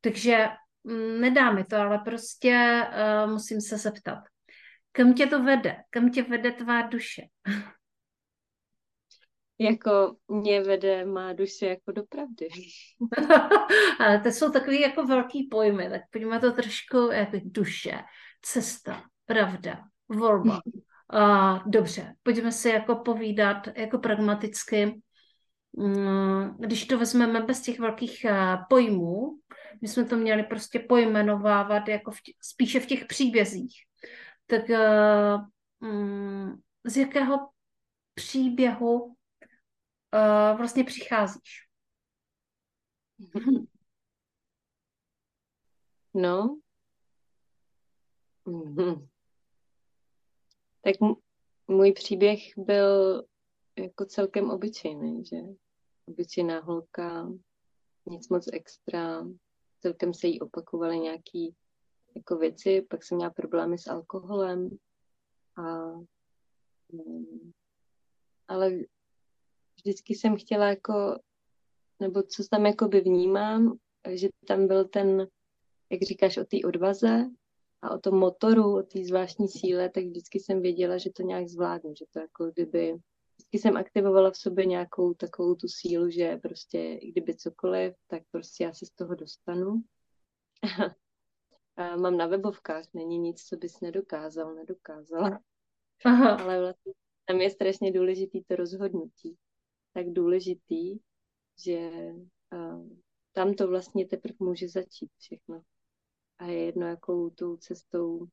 [0.00, 0.46] Takže
[0.84, 2.86] mm, nedá mi to, ale prostě
[3.24, 4.18] uh, musím se zeptat.
[4.92, 5.76] Kam tě to vede?
[5.90, 7.22] Kam tě vede tvá duše?
[9.60, 12.48] jako mě vede má duše jako do pravdy.
[14.00, 17.98] Ale to jsou takový jako velký pojmy, tak pojďme to trošku jako duše,
[18.42, 20.60] cesta, pravda, volba.
[21.10, 25.00] A, dobře, pojďme si jako povídat jako pragmaticky,
[26.58, 29.40] když to vezmeme bez těch velkých eh, pojmů,
[29.80, 33.74] my jsme to měli prostě pojmenovávat jako v tě, spíše v těch příbězích,
[34.46, 34.62] tak
[35.80, 37.50] um, z jakého
[38.14, 41.66] příběhu uh, vlastně přicházíš?
[46.14, 46.58] No.
[48.46, 49.08] Mm-hmm.
[50.82, 50.94] Tak
[51.68, 53.24] můj příběh byl
[53.78, 55.36] jako celkem obyčejný, že?
[56.06, 57.32] Obyčejná holka,
[58.06, 59.26] nic moc extra,
[59.80, 61.54] celkem se jí opakovaly nějaký
[62.16, 64.70] jako věci, pak jsem měla problémy s alkoholem
[65.56, 65.92] a
[66.92, 67.52] um,
[68.48, 68.70] ale
[69.76, 71.18] vždycky jsem chtěla jako,
[72.00, 73.78] nebo co tam jako by vnímám,
[74.10, 75.28] že tam byl ten,
[75.90, 77.30] jak říkáš o té odvaze,
[77.82, 81.48] a o tom motoru, o té zvláštní síle, tak vždycky jsem věděla, že to nějak
[81.48, 82.96] zvládnu, že to jako kdyby
[83.40, 88.22] vždycky jsem aktivovala v sobě nějakou takovou tu sílu, že prostě i kdyby cokoliv, tak
[88.30, 89.82] prostě já se z toho dostanu.
[91.76, 95.40] a mám na webovkách, není nic, co bys nedokázal, nedokázala.
[96.04, 96.36] Aha.
[96.36, 96.92] Ale vlastně
[97.24, 99.36] tam je strašně důležitý to rozhodnutí.
[99.92, 100.98] Tak důležitý,
[101.64, 101.90] že
[102.52, 102.88] uh,
[103.32, 105.62] tam to vlastně teprve může začít všechno.
[106.38, 108.26] A je jedno, jakou tou cestou,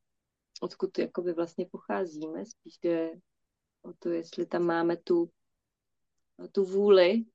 [0.61, 3.11] odkud jakoby vlastně pocházíme, spíš jde
[3.81, 5.31] o to, jestli tam máme tu,
[6.51, 7.25] tu vůli,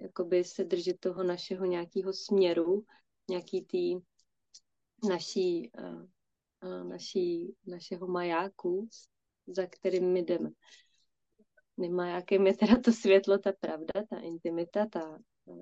[0.00, 2.84] jakoby se držet toho našeho nějakého směru,
[3.30, 3.98] nějaký tý
[5.08, 5.70] naší,
[6.62, 8.88] uh, naší, našeho majáku,
[9.46, 10.50] za kterým my jdeme.
[11.90, 15.18] Majákem je teda to světlo, ta pravda, ta intimita, ta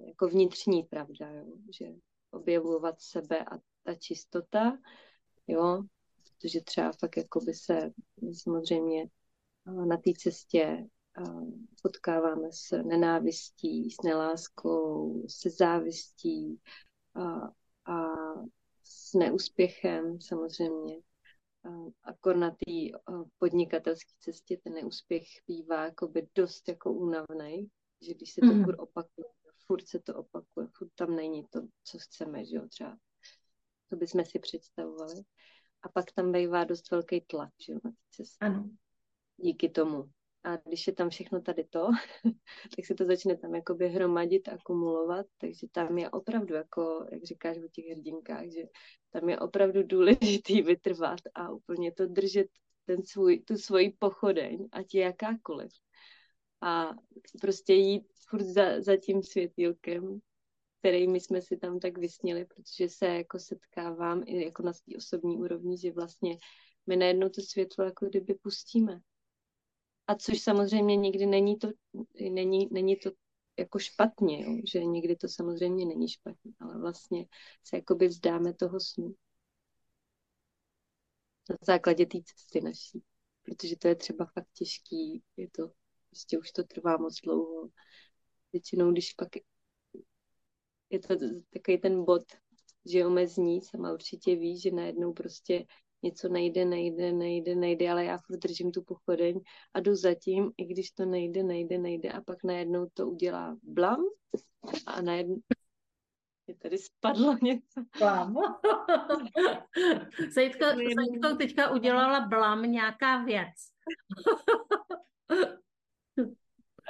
[0.07, 1.45] jako vnitřní pravda, jo?
[1.79, 1.87] že
[2.31, 4.79] objevovat sebe a ta čistota,
[5.47, 5.83] jo,
[6.23, 7.91] protože třeba fakt jako by se
[8.43, 9.07] samozřejmě
[9.67, 10.89] na té cestě
[11.83, 16.61] potkáváme s nenávistí, s neláskou, se závistí
[17.15, 17.23] a,
[17.93, 18.15] a
[18.83, 20.97] s neúspěchem samozřejmě.
[22.03, 22.99] Akor na té
[23.39, 27.69] podnikatelské cestě ten neúspěch bývá jakoby dost jako únavný,
[28.07, 28.65] že když se to mm.
[28.65, 29.27] furt opakuje,
[29.67, 32.97] furt se to opakuje, furt tam není to, co chceme, že jo, třeba
[33.91, 35.15] to bychom si představovali.
[35.83, 38.45] A pak tam bývá dost velký tlak, že jo, na té cestě.
[38.45, 38.71] Ano.
[39.37, 40.05] Díky tomu.
[40.45, 41.89] A když je tam všechno tady to,
[42.77, 47.57] tak se to začne tam jakoby hromadit, akumulovat, takže tam je opravdu, jako, jak říkáš
[47.59, 48.63] o těch hrdinkách, že
[49.11, 52.47] tam je opravdu důležitý vytrvat a úplně to držet
[52.87, 55.73] ten svůj, tu svoji pochodeň, ať je jakákoliv.
[56.61, 56.91] A
[57.41, 60.21] prostě jít furt za, za tím světýlkem,
[60.79, 64.97] který my jsme si tam tak vysnili, protože se jako setkávám i jako na svý
[64.97, 66.39] osobní úrovni, že vlastně
[66.87, 69.01] my najednou to světlo jako kdyby pustíme.
[70.07, 71.69] A což samozřejmě nikdy není to,
[72.31, 73.11] není, není to
[73.59, 74.57] jako špatně, jo?
[74.73, 77.27] že někdy to samozřejmě není špatně, ale vlastně
[77.65, 79.15] se jakoby vzdáme toho snu.
[81.51, 83.03] Na základě té cesty naší.
[83.43, 85.71] Protože to je třeba fakt těžký, je to,
[86.11, 87.69] prostě už to trvá moc dlouho.
[88.53, 89.29] Většinou, když pak
[90.91, 91.15] je to
[91.53, 92.23] takový ten bod,
[92.87, 95.67] že omezní, sama určitě ví, že najednou prostě
[96.05, 99.41] něco nejde, nejde, nejde, nejde, ale já furt držím tu pochodeň
[99.75, 104.05] a jdu zatím, i když to nejde, nejde, nejde a pak najednou to udělá blam
[104.87, 105.37] a najednou
[106.47, 107.85] je tady spadlo něco.
[107.99, 108.37] Blam.
[110.33, 113.55] Sejtko, Sejtko teďka udělala blam nějaká věc.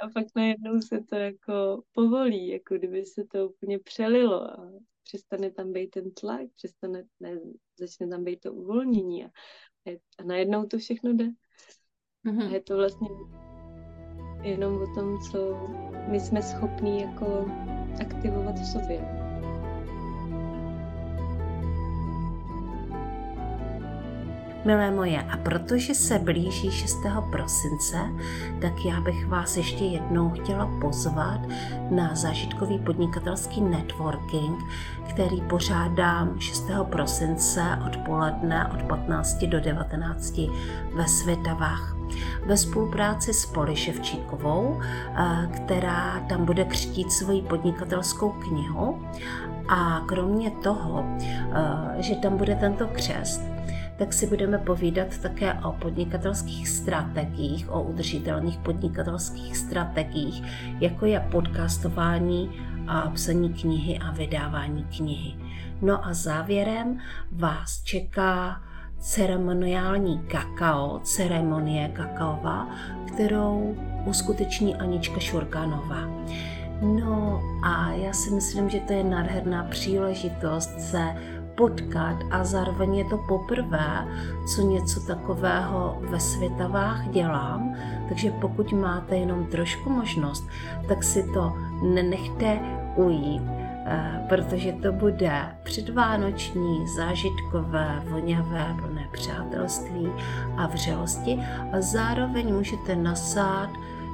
[0.01, 4.71] a pak najednou se to jako povolí, jako kdyby se to úplně přelilo a
[5.05, 7.39] přestane tam být ten tlak, přestane, ne,
[7.79, 9.29] začne tam být to uvolnění a,
[10.19, 11.25] a najednou to všechno jde.
[12.25, 12.49] Mm-hmm.
[12.49, 13.09] A je to vlastně
[14.43, 15.67] jenom o tom, co
[16.07, 17.45] my jsme schopní jako
[18.01, 19.24] aktivovat v sobě.
[24.65, 26.97] Milé moje, a protože se blíží 6.
[27.31, 27.97] prosince,
[28.61, 31.41] tak já bych vás ještě jednou chtěla pozvat
[31.91, 34.59] na zážitkový podnikatelský networking,
[35.09, 36.65] který pořádám 6.
[36.83, 40.39] prosince odpoledne od 15 do 19
[40.93, 41.95] ve Světavách
[42.45, 49.01] ve spolupráci s Poli Ševčíkovou, eh, která tam bude křtít svoji podnikatelskou knihu.
[49.67, 53.54] A kromě toho, eh, že tam bude tento křest,
[53.97, 60.43] tak si budeme povídat také o podnikatelských strategiích, o udržitelných podnikatelských strategiích,
[60.79, 62.51] jako je podcastování
[62.87, 65.35] a psaní knihy a vydávání knihy.
[65.81, 66.99] No a závěrem
[67.31, 68.61] vás čeká
[68.99, 72.69] ceremoniální kakao, ceremonie kakaova,
[73.07, 76.07] kterou uskuteční Anička Šurkanová.
[76.81, 81.15] No a já si myslím, že to je nádherná příležitost se
[81.55, 84.07] potkat a zároveň je to poprvé,
[84.47, 87.75] co něco takového ve Světavách dělám,
[88.09, 90.47] takže pokud máte jenom trošku možnost,
[90.87, 91.53] tak si to
[91.83, 92.59] nenechte
[92.95, 93.41] ujít,
[93.85, 100.09] eh, protože to bude předvánoční, zážitkové, voňavé, plné přátelství
[100.57, 101.39] a vřelosti.
[101.71, 103.69] A zároveň můžete nasát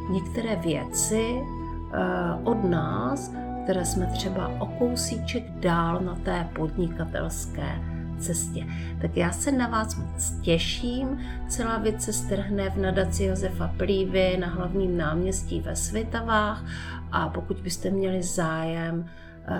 [0.09, 1.97] některé věci eh,
[2.43, 3.31] od nás,
[3.63, 7.81] které jsme třeba o kousíček dál na té podnikatelské
[8.19, 8.65] cestě.
[9.01, 11.19] Tak já se na vás moc těším.
[11.47, 16.65] Celá věc se strhne v nadaci Josefa Plívy na hlavním náměstí ve Svitavách
[17.11, 19.05] a pokud byste měli zájem,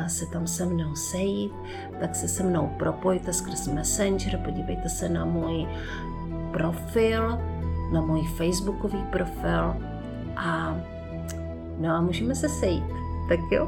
[0.07, 1.51] se tam se mnou sejít,
[1.99, 5.67] tak se se mnou propojte skrz Messenger, podívejte se na můj
[6.51, 7.39] profil,
[7.93, 9.75] na můj facebookový profil
[10.35, 10.77] a
[11.79, 12.83] no a můžeme se sejít.
[13.27, 13.67] Tak jo?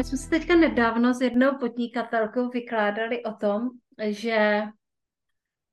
[0.00, 3.70] My jsme se teďka nedávno s jednou podnikatelkou vykládali o tom,
[4.08, 4.62] že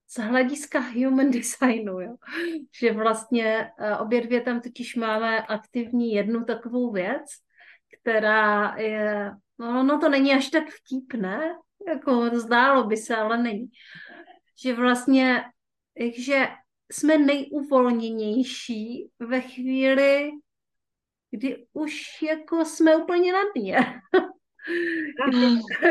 [0.07, 2.15] z hlediska human designu, jo,
[2.79, 7.23] že vlastně eh, obě dvě tam totiž máme aktivní jednu takovou věc,
[8.01, 11.55] která je, no, no to není až tak vtipné,
[11.87, 13.67] jako zdálo by se, ale není.
[14.63, 15.43] Že vlastně,
[16.15, 16.47] že
[16.91, 20.31] jsme nejuvolněnější ve chvíli,
[21.31, 23.77] kdy už jako jsme úplně na dně.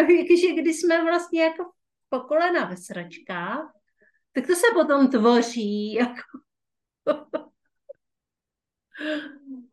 [0.06, 1.70] Když, kdy jsme vlastně jako
[2.08, 3.72] po kolena ve sračkách,
[4.32, 6.20] tak to se potom tvoří jako...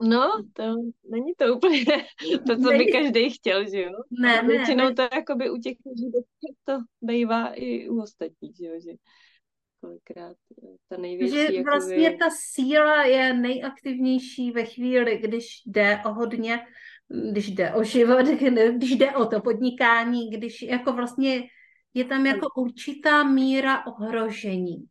[0.02, 0.64] No, to
[1.10, 1.86] není to úplně
[2.48, 3.92] to, co by každý chtěl, že jo?
[4.12, 4.94] Ne, ne, Většinou ne.
[4.94, 6.12] to jakoby u těch lidí
[6.66, 8.74] to bývá i u ostatních, že jo?
[8.84, 8.92] Že
[9.84, 11.34] kolikrát eh, ta největší...
[11.34, 11.64] Že jakoby...
[11.64, 16.60] vlastně ta síla je nejaktivnější ve chvíli, když jde o hodně,
[17.32, 18.26] když jde o život,
[18.76, 21.44] když jde o to podnikání, když jako vlastně
[21.94, 24.86] je tam jako určitá míra ohrožení.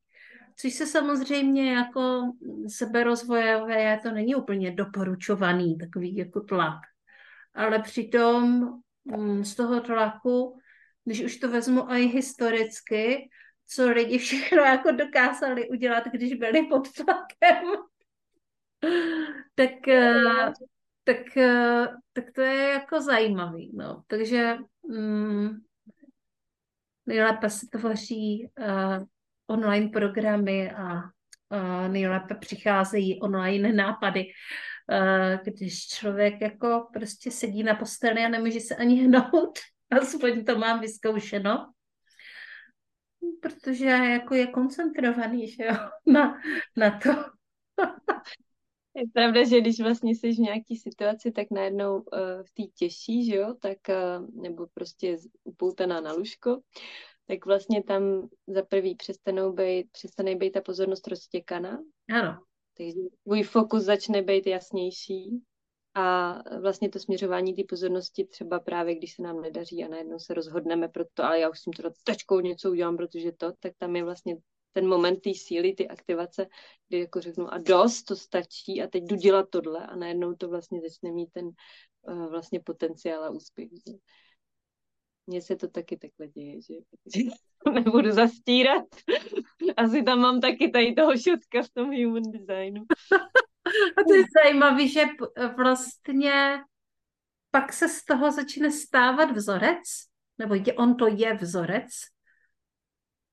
[0.57, 2.23] Což se samozřejmě jako
[2.69, 6.79] seberozvojové, to není úplně doporučovaný takový jako tlak.
[7.55, 8.69] Ale přitom
[9.05, 10.59] mm, z toho tlaku,
[11.05, 13.29] když už to vezmu i historicky,
[13.67, 17.65] co lidi všechno jako dokázali udělat, když byli pod tlakem,
[19.55, 20.53] tak, eh,
[21.05, 23.71] tak, eh, tak to je jako zajímavý.
[23.75, 24.03] No.
[24.07, 24.57] Takže
[24.89, 25.51] mm,
[27.07, 29.05] nejlépe se tvoří uh,
[29.47, 37.75] online programy a uh, nejlépe přicházejí online nápady, uh, když člověk jako prostě sedí na
[37.75, 39.59] posteli a nemůže se ani hnout.
[40.01, 41.73] Aspoň to mám vyzkoušeno
[43.41, 45.75] protože jako je koncentrovaný, že jo,
[46.07, 46.41] na,
[46.77, 47.11] na to.
[48.95, 52.03] Je pravda, že když vlastně jsi v nějaký situaci, tak najednou uh,
[52.43, 56.61] v té těžší, že jo, tak, uh, nebo prostě upoutaná na lůžko,
[57.27, 61.79] tak vlastně tam za prvý přestanou být, přestane být ta pozornost roztěkaná.
[62.15, 62.43] Ano.
[62.77, 65.43] Takže tvůj fokus začne být jasnější
[65.95, 70.35] a vlastně to směřování té pozornosti třeba právě, když se nám nedaří a najednou se
[70.35, 73.97] rozhodneme pro to, ale já už tím teda tečkou něco udělám, protože to, tak tam
[73.97, 74.37] je vlastně
[74.73, 76.47] ten moment té síly, ty aktivace,
[76.89, 80.49] kdy jako řeknu a dost, to stačí a teď jdu dělat tohle a najednou to
[80.49, 83.69] vlastně začne mít ten uh, vlastně potenciál a úspěch.
[85.27, 86.75] Mně se to taky takhle děje, že
[87.73, 88.85] nebudu zastírat.
[89.77, 92.85] Asi tam mám taky tady toho šutka v tom human designu.
[93.97, 95.05] A to je zajímavé, že
[95.57, 96.61] vlastně
[97.51, 99.83] pak se z toho začne stávat vzorec,
[100.39, 101.91] nebo on to je vzorec,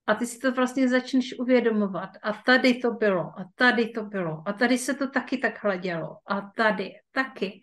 [0.09, 2.09] a ty si to vlastně začneš uvědomovat.
[2.23, 6.17] A tady to bylo, a tady to bylo, a tady se to taky takhle dělo,
[6.27, 7.61] a tady taky.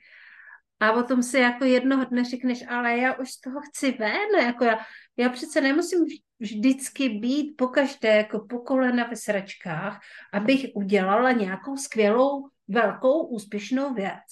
[0.81, 4.64] A potom si jako jednoho dne řekneš, ale já už z toho chci ven, jako
[4.64, 4.79] já,
[5.16, 5.99] já přece nemusím
[6.41, 10.01] vždycky být pokaždé jako po kolena ve sračkách,
[10.33, 14.26] abych udělala nějakou skvělou, velkou, úspěšnou věc.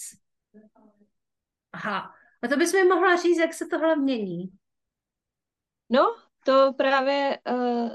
[1.72, 2.14] Aha.
[2.42, 4.50] A to bys mi mohla říct, jak se tohle mění?
[5.90, 7.90] No, to právě uh,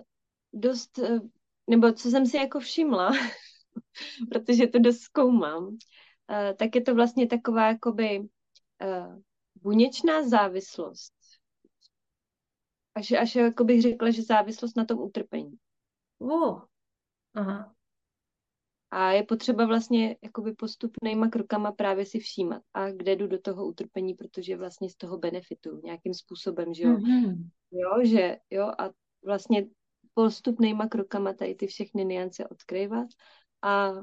[0.53, 1.19] dost, uh,
[1.67, 3.11] nebo co jsem si jako všimla,
[4.31, 5.77] protože to dost zkoumám, uh,
[6.57, 9.21] tak je to vlastně taková jakoby uh,
[9.55, 11.13] buněčná závislost.
[12.95, 15.57] Až, až jako bych řekla, že závislost na tom utrpení.
[16.17, 16.61] Uh.
[17.33, 17.75] Aha.
[18.91, 22.61] A je potřeba vlastně jakoby postupnýma krokama právě si všímat.
[22.73, 26.97] A kde jdu do toho utrpení, protože vlastně z toho benefitu nějakým způsobem, že jo.
[26.97, 27.49] Mm-hmm.
[27.71, 28.89] Jo, že jo, a
[29.25, 29.67] vlastně
[30.13, 33.07] postupnýma krokama tady ty všechny niance odkryvat
[33.61, 33.93] a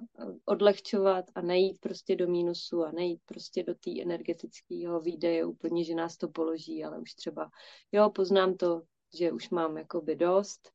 [0.45, 5.95] odlehčovat a nejít prostě do mínusu a nejít prostě do té energetického výdeje úplně, že
[5.95, 7.51] nás to položí, ale už třeba,
[7.93, 8.83] jo, poznám to,
[9.19, 10.71] že už mám jakoby dost,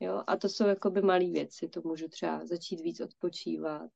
[0.00, 3.90] jo, a to jsou jakoby malé věci, to můžu třeba začít víc odpočívat,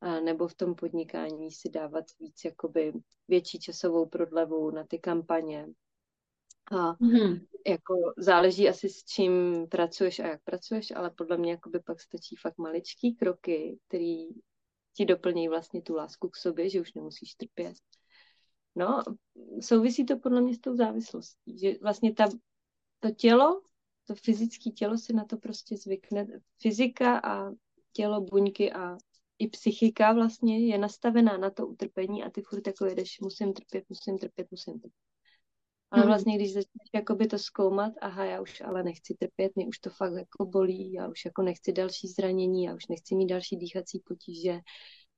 [0.00, 2.92] a nebo v tom podnikání si dávat víc jakoby
[3.28, 5.68] větší časovou prodlevu na ty kampaně,
[6.70, 7.36] A mm.
[7.66, 12.36] jako záleží asi s čím pracuješ a jak pracuješ, ale podle mě jakoby pak stačí
[12.36, 14.28] fakt maličký kroky, který
[14.96, 17.76] ti doplní vlastně tu lásku k sobě, že už nemusíš trpět.
[18.74, 19.02] No,
[19.60, 22.28] souvisí to podle mě s tou závislostí, že vlastně ta,
[23.00, 23.62] to tělo,
[24.08, 26.26] to fyzické tělo si na to prostě zvykne.
[26.60, 27.52] Fyzika a
[27.92, 28.96] tělo, buňky a
[29.38, 33.84] i psychika vlastně je nastavená na to utrpení a ty furt jako jedeš, musím trpět,
[33.88, 34.92] musím trpět, musím trpět.
[35.90, 36.10] Ale hmm.
[36.10, 39.90] vlastně, když začneš jakoby to zkoumat, aha, já už ale nechci trpět, mě už to
[39.90, 44.00] fakt jako bolí, já už jako nechci další zranění, já už nechci mít další dýchací
[44.04, 44.60] potíže,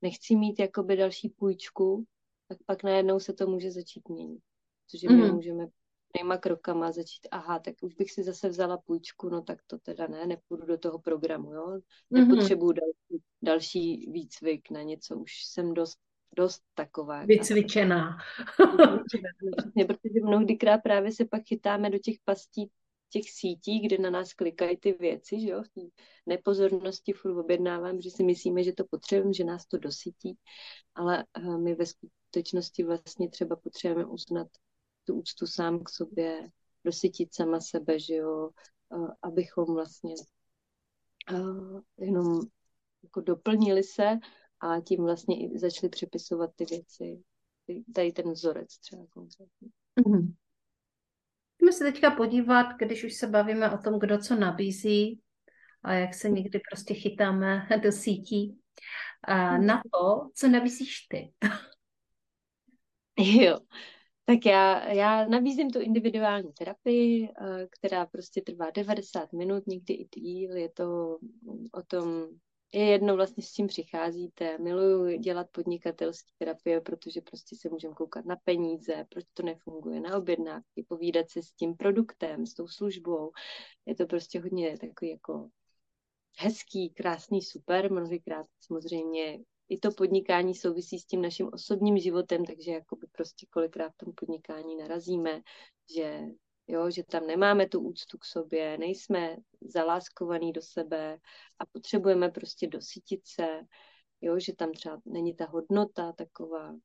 [0.01, 2.05] nechci mít jakoby další půjčku,
[2.47, 4.41] tak pak najednou se to může začít měnit.
[4.85, 5.35] Protože my mm.
[5.35, 5.67] můžeme
[6.15, 10.07] nejma krokama začít, aha, tak už bych si zase vzala půjčku, no tak to teda
[10.07, 11.79] ne, nepůjdu do toho programu, jo.
[12.11, 15.99] Nepotřebuju další, další výcvik na něco, už jsem dost
[16.35, 17.25] dost taková.
[17.25, 18.17] Vycvičená.
[19.87, 22.71] Protože mnohdykrát právě se pak chytáme do těch pastí
[23.11, 25.81] těch sítí, kde na nás klikají ty věci, že jo, v té
[26.25, 30.37] nepozornosti furt objednávám, že si myslíme, že to potřebujeme, že nás to dosytí,
[30.95, 34.47] ale eh, my ve skutečnosti vlastně třeba potřebujeme uznat
[35.03, 36.49] tu úctu sám k sobě,
[36.85, 38.49] dosytit sama sebe, že jo,
[39.21, 40.15] abychom vlastně
[41.97, 42.41] jenom
[43.03, 44.19] jako doplnili se
[44.59, 47.23] a tím vlastně i začali přepisovat ty věci,
[47.95, 49.69] tady ten vzorec třeba konkrétně.
[49.99, 50.33] Mm-hmm.
[51.57, 55.21] Pojďme se teďka podívat, když už se bavíme o tom, kdo co nabízí
[55.83, 58.59] a jak se někdy prostě chytáme do sítí,
[59.27, 59.65] mhm.
[59.65, 61.33] na to, co nabízíš ty.
[63.17, 63.59] Jo,
[64.35, 70.07] tak já, já nabízím tu individuální terapii, eh, která prostě trvá 90 minut, někdy i
[70.15, 70.57] díl.
[70.57, 71.17] Je to
[71.73, 72.27] o tom
[72.73, 74.57] je jedno vlastně s čím přicházíte.
[74.57, 80.17] Miluju dělat podnikatelské terapie, protože prostě se můžeme koukat na peníze, proč to nefunguje, na
[80.17, 83.31] objednávky, povídat se s tím produktem, s tou službou.
[83.85, 85.49] Je to prostě hodně takový jako
[86.37, 87.91] hezký, krásný, super.
[87.91, 89.39] Mnohokrát samozřejmě
[89.71, 94.13] i to podnikání souvisí s tím naším osobním životem, takže jakoby prostě kolikrát v tom
[94.13, 95.41] podnikání narazíme,
[95.95, 96.21] že
[96.67, 101.17] jo, že tam nemáme tu úctu k sobě, nejsme zaláskovaní do sebe
[101.59, 103.47] a potřebujeme prostě dosytit se,
[104.21, 106.75] jo, že tam třeba není ta hodnota taková,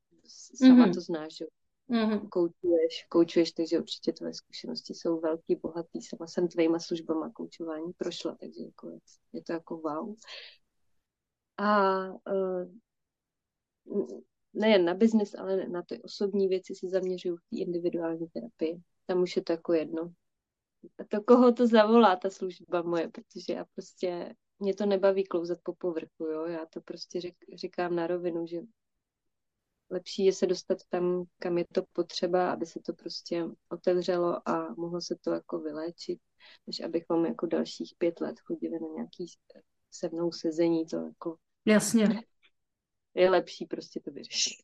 [0.55, 0.93] sama mm-hmm.
[0.93, 1.45] to znáš, že
[1.89, 2.29] mm-hmm.
[2.29, 8.35] koučuješ, koučuješ, takže určitě tvoje zkušenosti jsou velký, bohatý, sama jsem tvýma službama koučování prošla,
[8.39, 8.99] takže jako je,
[9.33, 10.15] je to jako wow.
[11.57, 12.71] A uh,
[14.53, 19.21] nejen na biznis, ale na ty osobní věci se zaměřuju v té individuální terapii tam
[19.21, 20.13] už je to jako jedno.
[20.99, 25.59] A to, koho to zavolá, ta služba moje, protože já prostě, mě to nebaví klouzat
[25.63, 28.61] po povrchu, jo, já to prostě řek, říkám na rovinu, že
[29.89, 34.73] lepší je se dostat tam, kam je to potřeba, aby se to prostě otevřelo a
[34.73, 36.19] mohlo se to jako vyléčit,
[36.67, 39.25] než abychom jako dalších pět let chodili na nějaký
[39.91, 41.37] se mnou sezení, to jako...
[41.67, 42.21] Jasně.
[43.13, 44.57] Je lepší prostě to vyřešit.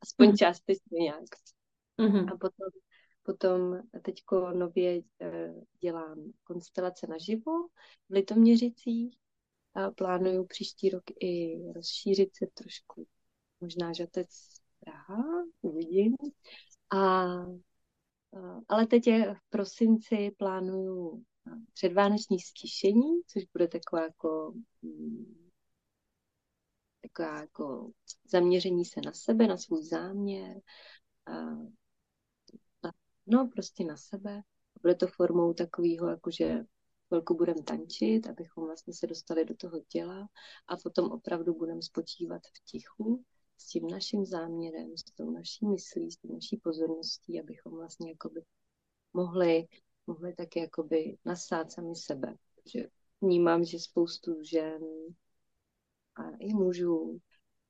[0.00, 0.36] Aspoň mm.
[0.36, 1.24] částečně nějak.
[1.98, 2.32] Mm-hmm.
[2.32, 2.68] A potom
[3.28, 7.52] Potom teďko nově eh, dělám konstelace naživo
[8.08, 9.18] v Litoměřicích
[9.74, 13.06] a plánuju příští rok i rozšířit se trošku.
[13.60, 14.28] Možná Žatec
[14.80, 16.14] Praha, uvidím.
[16.90, 17.24] A,
[18.68, 21.24] ale teď je v prosinci plánuju
[21.72, 25.47] předvánoční stišení, což bude taková jako mm,
[27.02, 27.90] taková jako
[28.30, 30.60] zaměření se na sebe, na svůj záměr,
[33.26, 34.42] no prostě na sebe.
[34.82, 36.64] Bude to formou takového, jakože
[37.08, 40.28] chvilku budeme tančit, abychom vlastně se dostali do toho těla
[40.68, 43.24] a potom opravdu budeme spočívat v tichu
[43.56, 48.42] s tím naším záměrem, s tou naší myslí, s tou naší pozorností, abychom vlastně jakoby
[49.12, 49.68] mohli,
[50.06, 52.34] mohli taky jakoby nasát sami sebe.
[52.72, 52.88] Že
[53.20, 54.80] vnímám, že spoustu žen
[56.18, 57.18] a i mužů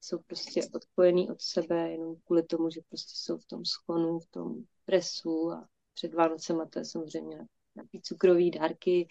[0.00, 4.26] jsou prostě odpojený od sebe jenom kvůli tomu, že prostě jsou v tom schonu, v
[4.30, 7.46] tom presu a před Vánocema to je samozřejmě
[7.76, 9.08] nějaký cukrový dárky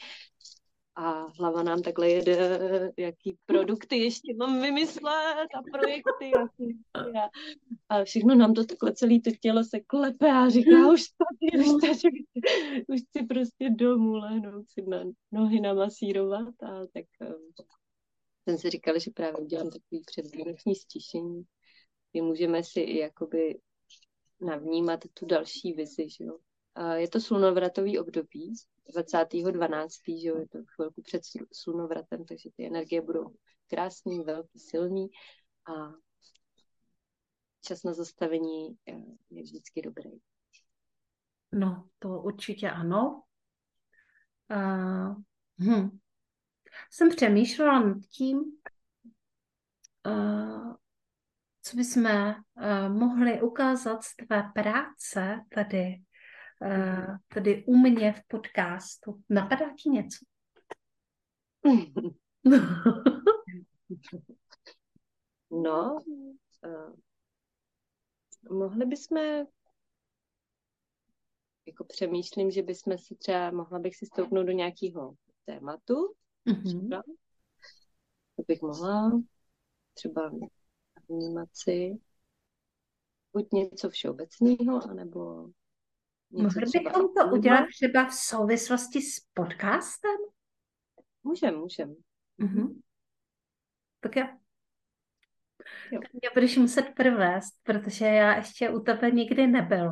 [0.96, 2.38] a hlava nám takhle jede,
[2.98, 6.32] jaký produkty ještě mám vymyslet a projekty
[6.94, 7.30] a,
[7.90, 11.82] a všechno nám to takhle celé to tělo se klepe a říká už tady, už
[11.82, 12.24] tady,
[12.88, 17.06] už chci prostě domů lehnout si na nohy namasírovat a tak
[18.48, 21.44] jsem si říkala, že právě udělám takový předvánoční stišení,
[22.12, 23.60] kdy můžeme si i jakoby
[24.42, 26.38] navnímat tu další vizi, že jo.
[26.96, 28.54] Je to slunovratový období,
[28.96, 31.22] 20.12., že jo, je to chvilku před
[31.54, 33.36] slunovratem, takže ty energie budou
[33.70, 35.08] krásný, velký, silný
[35.66, 35.92] a
[37.62, 38.78] čas na zastavení
[39.30, 40.12] je vždycky dobrý.
[41.52, 43.24] No, to určitě ano.
[44.52, 45.16] Uh,
[45.60, 45.98] hm.
[46.92, 48.38] Jsem přemýšlela nad tím,
[50.08, 50.76] uh,
[51.62, 52.34] co bychom uh,
[52.90, 56.04] mohli ukázat z tvé práce tady,
[56.62, 59.22] uh, tady u mě v podcastu.
[59.30, 60.26] Napadá ti něco?
[65.52, 66.04] no,
[68.50, 69.18] mohli bychom
[71.68, 75.16] jako přemýšlím, že bychom si třeba, mohla bych si stoupnout do nějakého
[75.46, 76.14] tématu,
[76.48, 77.02] mm-hmm.
[78.36, 79.22] to bych mohla
[79.94, 80.32] třeba
[81.10, 82.00] vnímat si
[83.34, 85.50] buď něco všeobecného, anebo
[86.32, 90.16] něco Mohli bychom to udělat třeba v souvislosti s podcastem?
[91.24, 91.96] Můžem, můžem.
[92.40, 92.82] Mm-hmm.
[94.00, 94.28] Tak jo.
[95.92, 96.00] jo.
[96.02, 99.92] Tak mě budeš muset provést, protože já ještě u tebe nikdy nebyl.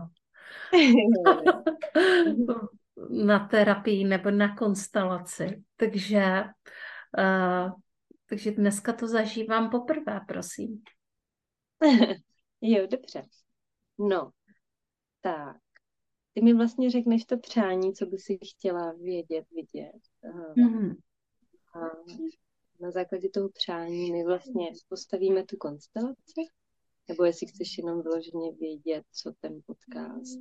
[3.09, 5.63] na terapii nebo na konstelaci.
[5.75, 6.43] Takže,
[7.17, 7.71] uh,
[8.29, 10.81] takže dneska to zažívám poprvé, prosím.
[12.61, 13.23] jo, dobře.
[13.99, 14.31] No,
[15.21, 15.57] tak.
[16.33, 20.01] Ty mi vlastně řekneš to přání, co by si chtěla vědět, vidět.
[20.57, 20.95] Mm-hmm.
[21.75, 21.79] A
[22.79, 26.41] na základě toho přání my vlastně postavíme tu konstelaci,
[27.07, 30.39] nebo jestli chceš jenom vyloženě vědět, co ten podcast,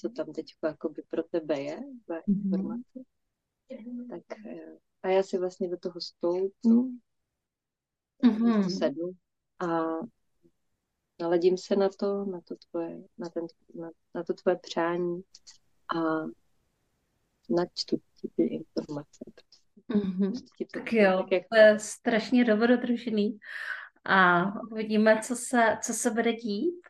[0.00, 2.44] co tam teď jakoby pro tebe je, za mhm.
[2.44, 3.00] informace.
[3.70, 4.08] Mm-hmm.
[4.10, 6.98] Tak eh, a já si vlastně do toho stoupnu,
[8.24, 8.78] mm-hmm.
[8.78, 9.12] sednu
[9.58, 9.66] a
[11.20, 15.22] naladím se na to, na to tvoje, na, ten, na, na to tvoje přání
[15.96, 16.26] a
[17.50, 19.24] načtu ti ty informace.
[19.88, 20.32] Mm-hmm.
[20.72, 21.42] Tak jo, tak jak...
[21.50, 23.38] to je strašně dobrodružný
[24.04, 26.89] a uvidíme, co se, co se bude dít,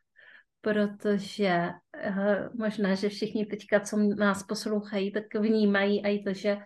[0.61, 1.69] protože
[2.09, 6.57] uh, možná, že všichni teďka, co nás poslouchají, tak vnímají i to, že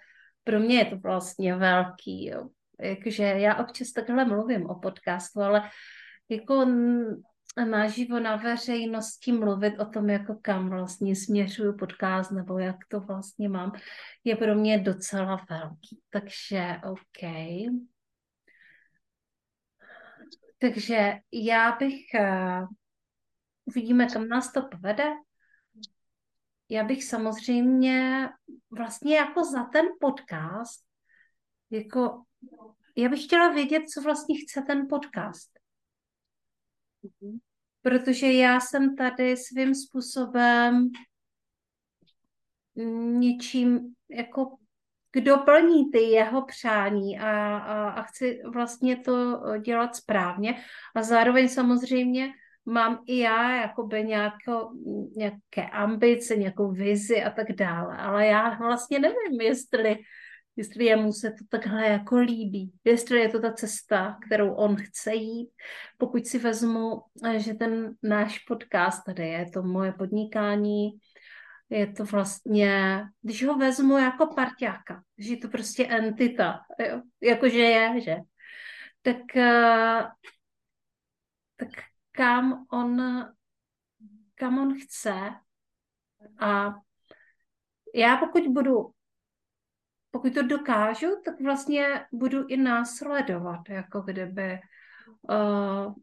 [0.44, 2.48] pro mě je to vlastně velký, jo.
[2.80, 5.70] Jakože já občas takhle mluvím o podcastu, ale
[6.28, 6.66] jako
[7.68, 13.48] naživo na veřejnosti mluvit o tom, jako kam vlastně směřuju podcast nebo jak to vlastně
[13.48, 13.72] mám,
[14.24, 16.00] je pro mě docela velký.
[16.10, 17.30] Takže OK.
[20.58, 22.66] Takže já bych, uh,
[23.64, 25.12] uvidíme, kam nás to povede.
[26.68, 28.28] Já bych samozřejmě
[28.70, 30.84] vlastně jako za ten podcast,
[31.70, 32.22] jako
[32.96, 35.50] já bych chtěla vědět, co vlastně chce ten podcast.
[37.04, 37.38] Mm-hmm.
[37.82, 40.90] Protože já jsem tady svým způsobem
[43.18, 44.56] něčím jako
[45.12, 50.64] kdo plní ty jeho přání a, a, a chci vlastně to dělat správně.
[50.94, 52.32] A zároveň samozřejmě
[52.66, 54.70] mám i já jakoby nějako,
[55.16, 57.96] nějaké ambice, nějakou vizi a tak dále.
[57.96, 59.98] Ale já vlastně nevím, jestli
[60.56, 65.14] jestli jemu se to takhle jako líbí, jestli je to ta cesta, kterou on chce
[65.14, 65.50] jít.
[65.98, 67.02] Pokud si vezmu,
[67.36, 70.90] že ten náš podcast tady je to moje podnikání,
[71.70, 77.02] je to vlastně, když ho vezmu jako parťáka, že je to prostě entita, jo?
[77.22, 78.16] jakože je, že,
[79.02, 80.02] tak, eh,
[81.56, 81.68] tak
[82.16, 83.24] kam on,
[84.34, 85.14] kam on chce
[86.38, 86.74] a
[87.94, 88.94] já pokud budu
[90.10, 94.58] pokud to dokážu, tak vlastně budu i následovat, jako kdyby
[95.22, 95.94] uh,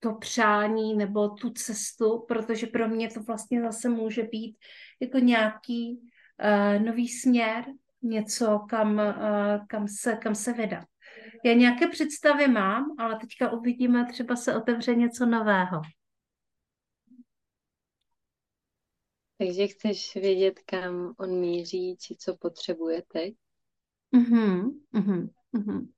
[0.00, 4.56] to přání nebo tu cestu, protože pro mě to vlastně zase může být
[5.00, 7.64] jako nějaký uh, nový směr,
[8.02, 10.84] něco, kam, uh, kam, se, kam se vydat.
[11.44, 15.82] Já nějaké představy mám, ale teďka uvidíme, třeba se otevře něco nového.
[19.38, 23.34] Takže chceš vědět, kam on míří, či co potřebuje teď?
[24.12, 25.92] Mhm, mhm, mhm.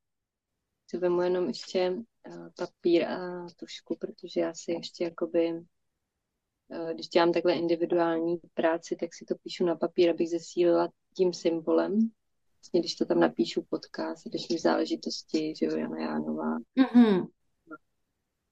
[0.91, 7.09] Si vemu jenom ještě uh, papír a tušku, protože já si ještě jakoby, uh, když
[7.09, 12.11] dělám takhle individuální práci, tak si to píšu na papír, abych zesílila tím symbolem.
[12.59, 17.29] Vlastně, když to tam napíšu podcast, mi záležitosti, že jo, Jana Jánová, mm-hmm.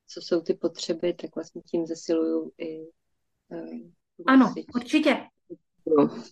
[0.06, 2.80] co jsou ty potřeby, tak vlastně tím zesiluju i
[3.48, 3.90] uh,
[4.26, 5.16] ano, určitě.
[5.86, 6.24] No.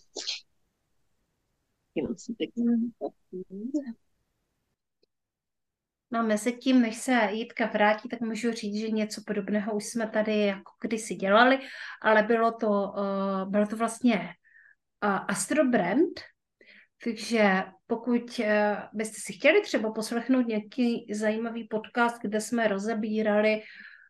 [6.11, 10.09] No, mezi tím, než se Jitka vrátí, tak můžu říct, že něco podobného už jsme
[10.09, 11.59] tady jako kdysi dělali,
[12.01, 16.19] ale bylo to, uh, bylo to vlastně uh, Astro Brand,
[17.03, 18.45] takže pokud uh,
[18.93, 23.61] byste si chtěli třeba poslechnout nějaký zajímavý podcast, kde jsme rozebírali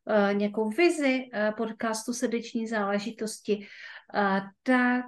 [0.06, 3.68] uh, nějakou vizi uh, podcastu srdeční záležitosti,
[4.64, 5.06] tak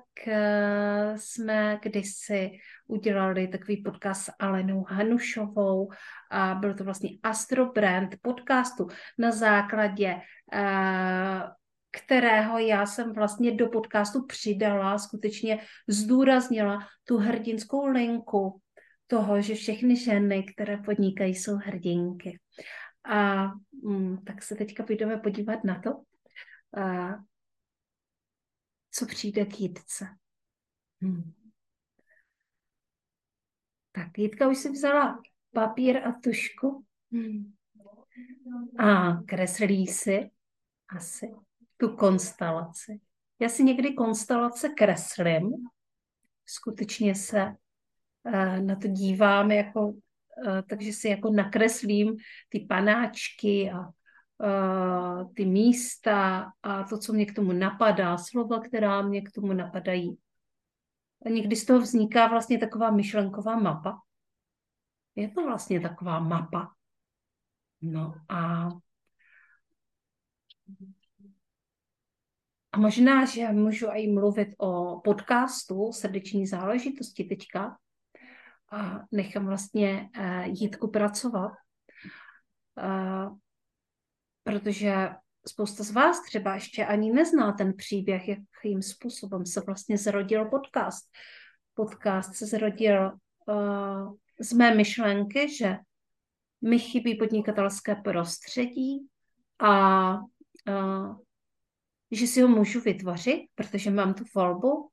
[1.16, 2.52] jsme kdysi
[2.88, 5.92] udělali takový podcast s Alenou Hanušovou
[6.32, 10.16] a byl to vlastně Astro Brand podcastu na základě
[11.96, 18.62] kterého já jsem vlastně do podcastu přidala, skutečně zdůraznila tu hrdinskou linku
[19.08, 22.40] toho, že všechny ženy, které podnikají, jsou hrdinky.
[23.06, 23.48] A
[23.84, 25.90] mm, tak se teďka půjdeme podívat na to,
[26.82, 27.16] a,
[28.92, 30.06] co přijde k Jitce.
[31.02, 31.34] Hmm.
[33.92, 35.22] Tak Jitka už si vzala
[35.54, 37.54] papír a tušku hmm.
[38.80, 40.30] a kreslí si
[40.96, 41.32] asi
[41.88, 43.00] tu konstelaci.
[43.40, 45.52] Já si někdy konstelace kreslím,
[46.46, 47.46] skutečně se
[48.24, 49.98] uh, na to dívám, jako, uh,
[50.70, 52.16] takže si jako nakreslím
[52.50, 59.02] ty panáčky a uh, ty místa a to, co mě k tomu napadá, slova, která
[59.02, 60.18] mě k tomu napadají.
[61.26, 64.02] A někdy z toho vzniká vlastně taková myšlenková mapa.
[65.16, 66.74] Je to vlastně taková mapa.
[67.82, 68.70] No a
[72.76, 77.78] a možná, že můžu i mluvit o podcastu Srdeční záležitosti teďka
[78.72, 81.52] a nechám vlastně uh, Jítku pracovat,
[82.78, 83.38] uh,
[84.44, 85.10] protože
[85.48, 91.06] spousta z vás třeba ještě ani nezná ten příběh, jakým způsobem se vlastně zrodil podcast.
[91.74, 93.12] Podcast se zrodil
[93.46, 95.78] uh, z mé myšlenky, že
[96.62, 99.08] mi chybí podnikatelské prostředí
[99.60, 100.14] a
[100.70, 101.25] uh,
[102.12, 104.90] že si ho můžu vytvořit, protože mám tu volbu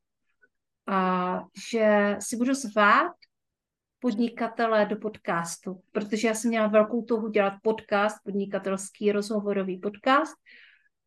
[0.87, 1.41] a
[1.71, 3.13] že si budu zvát
[3.99, 10.35] podnikatele do podcastu, protože já jsem měla velkou touhu dělat podcast, podnikatelský rozhovorový podcast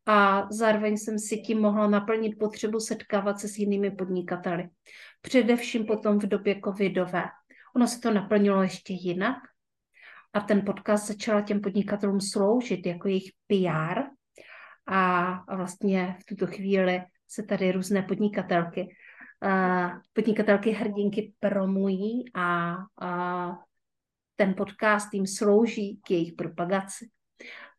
[0.06, 4.68] a zároveň jsem si tím mohla naplnit potřebu setkávat se s jinými podnikateli.
[5.20, 7.24] Především potom v době covidové.
[7.76, 9.36] Ono se to naplnilo ještě jinak
[10.32, 14.00] a ten podcast začala těm podnikatelům sloužit jako jejich PR,
[14.86, 18.96] a vlastně v tuto chvíli se tady různé podnikatelky,
[20.12, 23.50] podnikatelky hrdinky promují a, a
[24.36, 27.10] ten podcast jim slouží k jejich propagaci.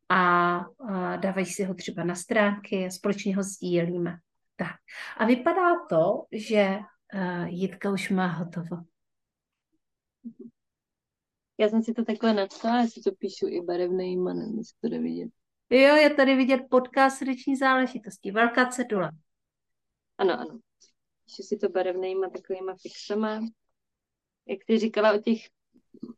[0.09, 4.17] A, a dávají si ho třeba na stránky a společně ho sdílíme.
[4.55, 4.75] Tak.
[5.17, 6.79] A vypadá to, že
[7.13, 8.77] uh, Jitka už má hotovo.
[11.57, 14.89] Já jsem si to takhle napsala, já si to píšu i barevným, nevím, jestli to
[14.89, 15.29] jde vidět.
[15.69, 18.31] Jo, je tady vidět podcast srdeční záležitosti.
[18.31, 19.11] Velká cedula.
[20.17, 20.59] Ano, ano.
[21.37, 23.39] Že si to barevnýma takovýma fixama.
[24.45, 25.39] Jak ty říkala o těch,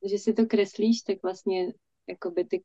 [0.09, 1.73] že si to kreslíš, tak vlastně
[2.07, 2.63] jakoby ty,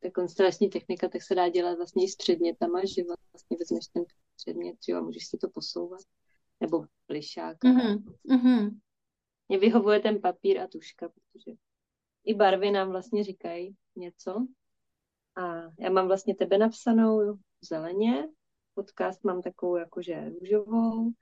[0.00, 4.04] ta konstelační technika tak se dá dělat vlastně i s předmětama, že vlastně vezmeš ten
[4.36, 6.00] předmět, jo, a můžeš si to posouvat.
[6.60, 7.58] Nebo plišák.
[7.58, 8.04] Mm-hmm.
[8.30, 8.80] Mm-hmm.
[9.48, 11.56] Mě vyhovuje ten papír a tuška, protože
[12.24, 14.46] i barvy nám vlastně říkají něco,
[15.36, 15.42] a
[15.78, 18.28] já mám vlastně tebe napsanou zeleně,
[18.74, 21.12] podcast mám takovou jakože růžovou,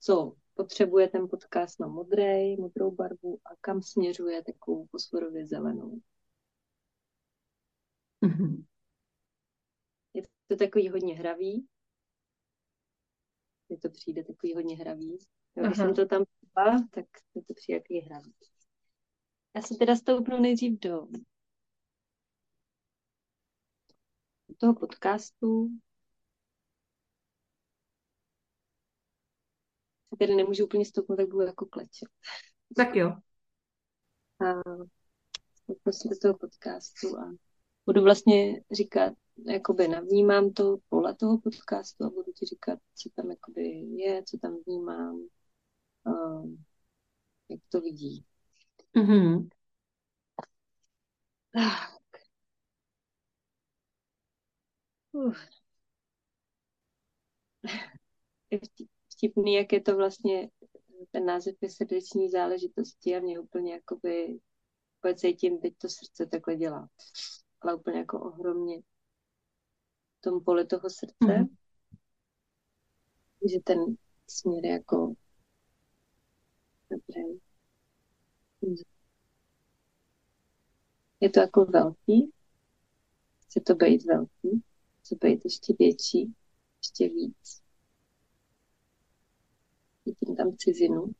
[0.00, 6.00] co potřebuje ten podcast na modrý, modrou barvu a kam směřuje takovou fosforově zelenou.
[8.22, 8.64] Mm-hmm.
[10.14, 11.66] Je to takový hodně hravý.
[13.68, 15.18] Je to přijde takový hodně hravý.
[15.56, 18.34] Jo, když jsem to tam pala, tak je to přijde takový hravý.
[19.56, 21.06] Já se teda stoupnu nejdřív do
[24.60, 25.68] toho podcastu.
[30.10, 32.08] Se tedy nemůžu úplně stoupnout, tak budu jako klečet.
[32.76, 33.08] Tak jo.
[34.40, 34.60] A
[35.64, 37.34] stoupnu do toho podcastu a
[37.86, 39.12] budu vlastně říkat,
[39.46, 43.62] jakoby navnímám to pole toho podcastu a budu ti říkat, co tam jakoby
[43.96, 45.28] je, co tam vnímám,
[46.06, 46.10] a
[47.48, 48.24] jak to vidí.
[48.96, 49.48] Mm-hmm.
[55.12, 55.34] Uh.
[59.08, 60.50] Vtipný, jak je to vlastně,
[61.10, 64.40] ten název je srdeční záležitosti a mě úplně jakoby,
[64.98, 66.88] úplně cítím, teď to srdce takhle dělá.
[67.60, 68.80] Ale úplně jako ohromně
[70.18, 71.14] v tom poli toho srdce.
[71.24, 71.56] Mm-hmm.
[73.52, 73.78] Že ten
[74.28, 75.14] směr je jako
[76.90, 77.40] dobrý.
[81.20, 82.32] Je to jako velký.
[83.40, 84.64] Chce to být velký
[85.10, 86.34] chce být ještě větší,
[86.78, 87.62] ještě víc.
[90.06, 91.12] Vidím tam cizinu.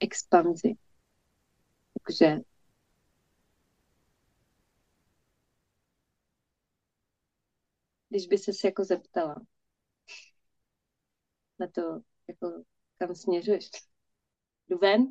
[0.00, 0.74] Expanzi.
[2.06, 2.36] Takže
[8.08, 9.36] když by se jako zeptala,
[11.58, 11.82] na to,
[12.28, 12.64] jako
[12.98, 13.70] kam směřuješ.
[14.68, 15.06] Jdu ven,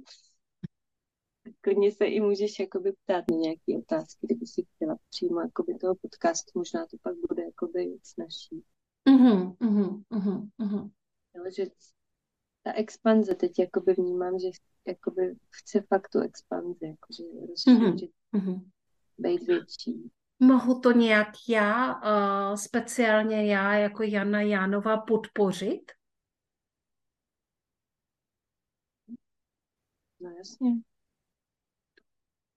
[1.61, 5.95] klidně se i můžeš jakoby ptát na nějaké otázky, kdyby si chtěla přímo jakoby toho
[5.95, 8.63] podcastu, možná to pak bude jakoby snažší.
[9.09, 10.89] Mhm, mhm, mhm, mhm.
[11.35, 11.65] Jo, že
[12.63, 14.47] ta expanze teď jakoby vnímám, že
[14.87, 18.69] jakoby chce fakt tu expanzi, jakože rozšířit, Mhm.
[19.17, 20.11] být větší.
[20.39, 25.91] Mohu to nějak já, uh, speciálně já jako Jana Jánová podpořit?
[30.19, 30.69] No jasně.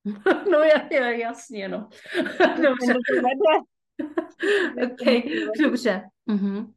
[0.50, 1.88] No ja, jasně, no.
[2.62, 2.94] Dobře.
[4.92, 5.22] Okay,
[5.62, 6.02] dobře.
[6.26, 6.74] Mhm.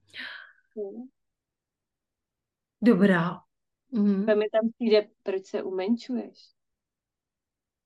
[2.81, 3.39] Dobrá.
[3.91, 4.25] Mhm.
[4.25, 6.55] To mi tam přijde, proč se umenčuješ.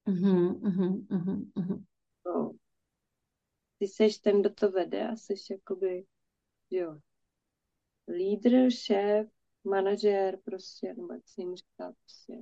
[0.06, 1.86] Mhm, mhm, mhm, mhm.
[2.26, 2.52] No.
[3.78, 6.06] Ty seš ten, kdo to vede a seš jakoby,
[6.70, 7.00] jo,
[8.08, 9.28] lídr, šéf,
[9.64, 12.34] manažér prostě, nebo jak se jim říká prostě.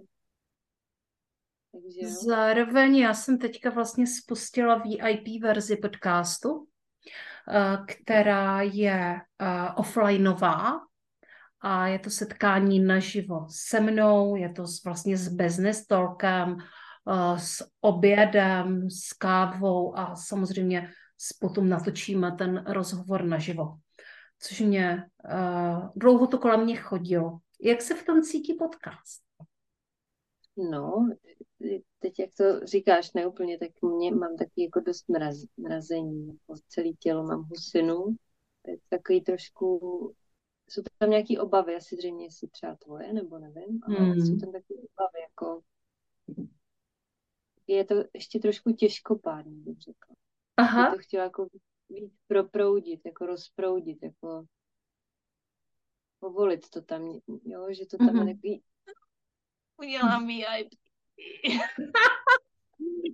[1.83, 2.07] Takže.
[2.25, 6.67] Zároveň já jsem teďka vlastně spustila VIP verzi podcastu,
[7.51, 10.79] eh, která je eh, offlineová
[11.61, 17.65] a je to setkání naživo se mnou, je to vlastně s business talkem, eh, s
[17.81, 23.77] obědem, s kávou a samozřejmě s- potom natočíme ten rozhovor naživo.
[24.39, 25.03] Což mě,
[25.95, 27.37] dlouho to kolem mě chodilo.
[27.61, 29.26] Jak se v tom cítí podcast?
[30.57, 31.09] No,
[31.99, 36.89] teď jak to říkáš neúplně, tak mě mám taky jako dost mraz, mrazení, jako celé
[36.99, 38.15] tělo mám husinu,
[38.89, 39.79] takový trošku,
[40.69, 44.19] jsou tam nějaké obavy, asi zřejmě jestli třeba tvoje, nebo nevím, ale Hmm.
[44.19, 45.61] jsou tam takové obavy, jako
[47.67, 50.15] je to ještě trošku těžkopádný, bych řekla.
[50.57, 51.47] Aha, Bych to chtěla jako
[51.89, 54.45] víc proproudit, jako rozproudit, jako
[56.19, 58.27] povolit to tam, jo, že to tam Mhm.
[58.27, 58.63] je takový,
[59.77, 60.69] udělám VIP.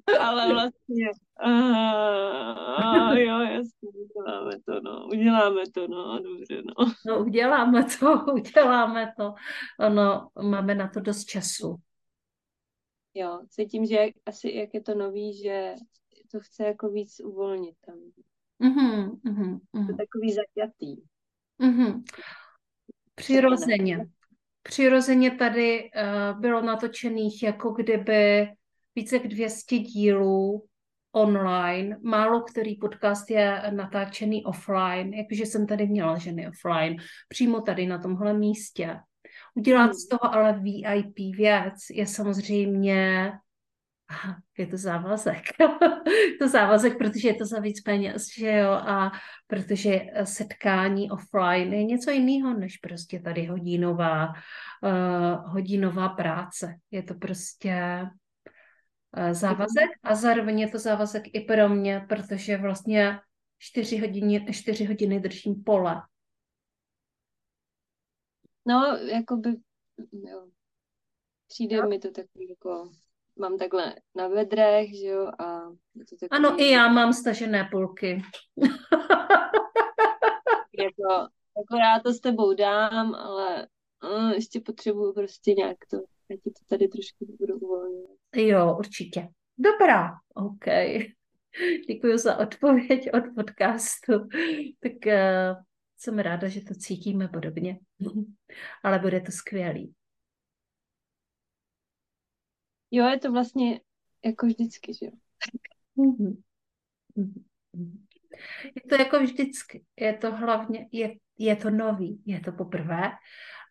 [0.20, 6.94] Ale vlastně, a, jo, jasně, uděláme to, no, uděláme to, no, dobře, no.
[7.06, 9.34] no uděláme to, uděláme to.
[9.80, 11.76] Ono, máme na to dost času.
[13.14, 15.76] Jo, cítím, že jak, asi jak je to nový, že
[16.32, 17.96] to chce jako víc uvolnit tam.
[18.60, 21.02] Mhm, mhm, To je takový zaťatý.
[21.60, 22.04] mhm.
[23.16, 24.08] Přirozeně.
[24.64, 28.48] Přirozeně tady uh, bylo natočených jako kdyby
[28.96, 30.66] více jak 200 dílů
[31.12, 31.98] online.
[32.04, 36.96] Málo který podcast je natáčený offline, jakože jsem tady měla ženy offline,
[37.28, 39.00] přímo tady na tomhle místě.
[39.56, 39.94] Udělat Hmm.
[39.94, 43.32] z toho ale VIP věc je samozřejmě
[44.58, 45.44] je to závazek.
[45.60, 49.12] je to závazek, protože je to za víc peněz, že jo, a
[49.48, 56.76] protože setkání offline je něco jiného, než prostě tady hodinová, uh, hodinová práce.
[56.92, 58.06] Je to prostě
[59.18, 63.20] uh, závazek a zároveň je to závazek i pro mě, protože vlastně
[63.58, 66.02] čtyři hodiny, čtyři hodiny držím pole.
[68.66, 69.50] No, jako by,
[70.12, 70.48] jo,
[71.48, 71.88] přijde Jo.
[71.88, 72.92] mi to takový jako,
[73.40, 75.62] mám takhle na vedrech, že jo, a
[75.96, 78.22] je to takový, Ano, i já mám stažené půlky.
[80.80, 81.28] jako,
[81.58, 83.68] jako já to s tebou dám, ale
[84.04, 85.98] uh, ještě potřebuju prostě nějak to,
[86.30, 88.18] já ti to tady trošku budu uvolňovat.
[88.36, 89.28] Jo, určitě.
[89.58, 90.66] Dobrá, OK.
[91.88, 94.14] Děkuji za odpověď od podcastu.
[94.80, 95.64] Tak uh,
[95.98, 97.80] jsem ráda, že to cítíme podobně.
[98.84, 99.94] Ale bude to skvělý.
[102.96, 103.80] Jo, je to vlastně
[104.26, 105.12] jako vždycky, že jo.
[105.96, 106.44] Mhm.
[107.16, 107.44] Mhm.
[107.74, 108.06] Mhm.
[108.76, 109.86] Je to jako vždycky.
[110.00, 113.12] Je to hlavně, je, je to nový, je to poprvé.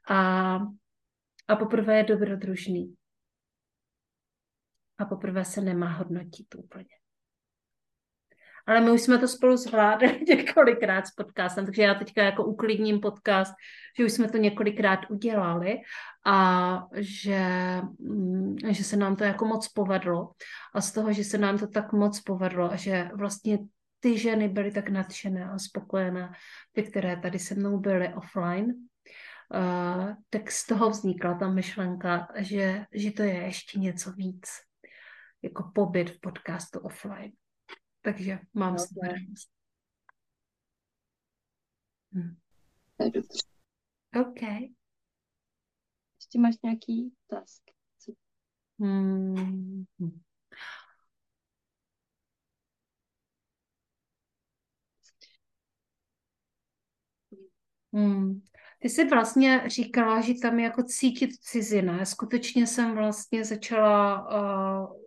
[0.09, 0.55] A,
[1.49, 2.95] a poprvé je dobrodružný.
[4.99, 7.02] A poprvé se nemá hodnotit úplně.
[8.67, 13.01] Ale my už jsme to spolu zvládli několikrát s podcastem, takže já teďka jako uklidním
[13.01, 13.53] podcast,
[13.99, 15.79] že už jsme to několikrát udělali
[16.27, 17.41] a že,
[17.99, 20.31] mm, že se nám to jako moc povedlo.
[20.75, 23.59] A z toho, že se nám to tak moc povedlo a že vlastně
[24.01, 26.33] ty ženy byly tak nadšené a spokojené,
[26.73, 32.85] ty, které tady se mnou byly offline, uh, tak z toho vznikla ta myšlenka, že,
[32.93, 34.49] že to je ještě něco víc,
[35.43, 37.33] jako pobyt v podcastu offline.
[38.03, 39.13] Takže mám z toho Ok.
[39.13, 39.51] radost.
[42.13, 42.37] Hm.
[43.13, 43.39] Dobře.
[44.21, 44.43] OK.
[46.21, 47.13] Ještě máš nějaký?
[47.99, 48.13] Co?
[48.81, 49.85] Hmm.
[57.93, 58.41] Hmm.
[58.79, 61.99] Ty jsi vlastně říkala, že tam je jako cítit cizina.
[61.99, 64.27] Já skutečně jsem vlastně začala,
[64.91, 65.02] uh,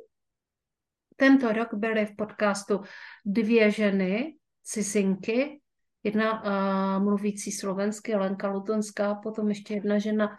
[1.15, 2.81] tento rok byly v podcastu
[3.25, 5.61] dvě ženy, cizinky,
[6.03, 10.37] jedna uh, mluvící slovensky, Lenka Lutonská, potom ještě jedna žena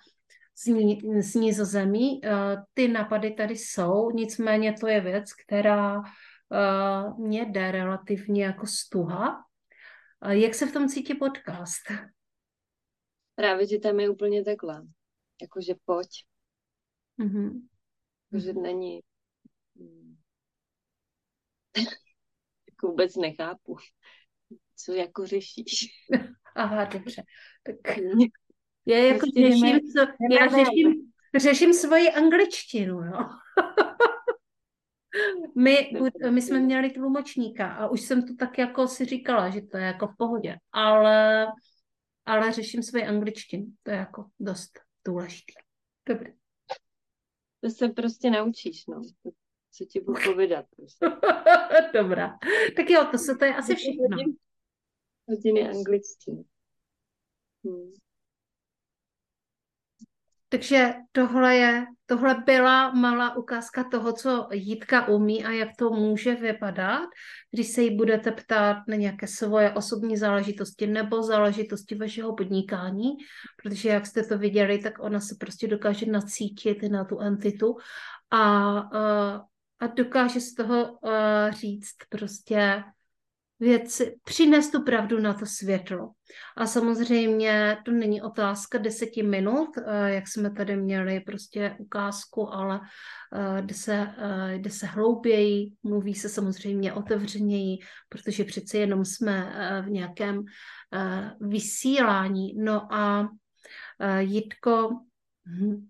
[0.58, 2.20] z, ní, z Nizozemí.
[2.24, 8.66] Uh, ty napady tady jsou, nicméně to je věc, která uh, mě jde relativně jako
[8.66, 9.44] stuha.
[10.24, 11.82] Uh, jak se v tom cítí podcast?
[13.34, 14.82] Právě, že tam je úplně takhle.
[15.42, 16.08] Jakože pojď.
[17.20, 17.60] Mm-hmm.
[18.32, 19.00] Jakože není...
[22.70, 23.76] jako vůbec nechápu,
[24.76, 25.86] co jako řešíš.
[26.54, 27.22] Aha, dobře.
[27.62, 27.96] Tak
[28.86, 30.00] já jako prostě řeším, jdeme, co,
[30.40, 33.18] já řeším, řeším svoji angličtinu, jo.
[35.56, 35.90] My,
[36.30, 39.84] my jsme měli tlumočníka a už jsem to tak jako si říkala, že to je
[39.84, 41.46] jako v pohodě, ale
[42.26, 43.66] ale řeším svoji angličtinu.
[43.82, 45.52] To je jako dost důležité.
[46.08, 46.32] Dobrý.
[47.60, 49.02] To se prostě naučíš, no.
[49.76, 50.64] Co ti budu povídat.
[50.76, 51.06] Prostě.
[51.94, 52.38] Dobrá.
[52.76, 54.16] Tak jo, to, se, to je asi všechno.
[55.28, 56.44] Hodiny angličtiny.
[57.64, 57.92] Hmm.
[60.48, 66.34] Takže tohle, je, tohle byla malá ukázka toho, co Jitka umí a jak to může
[66.34, 67.08] vypadat,
[67.50, 73.10] když se jí budete ptát na nějaké svoje osobní záležitosti nebo záležitosti vašeho podnikání,
[73.62, 77.76] protože jak jste to viděli, tak ona se prostě dokáže nacítit na tu entitu
[78.30, 79.44] a, a,
[79.80, 80.98] a dokáže z toho
[81.50, 82.84] říct prostě
[83.60, 86.10] věci, přinést tu pravdu na to světlo.
[86.56, 92.80] A samozřejmě to není otázka deseti minut, eh, jak jsme tady měli prostě ukázku, ale
[93.34, 94.14] eh, jde se,
[94.50, 99.52] jde se hlouběji, mluví se samozřejmě otevřeněji, protože přece jenom jsme
[99.86, 100.44] v nějakém
[101.40, 102.54] vysílání.
[102.58, 103.28] No a
[104.18, 104.88] Jitko,
[105.46, 105.88] hm,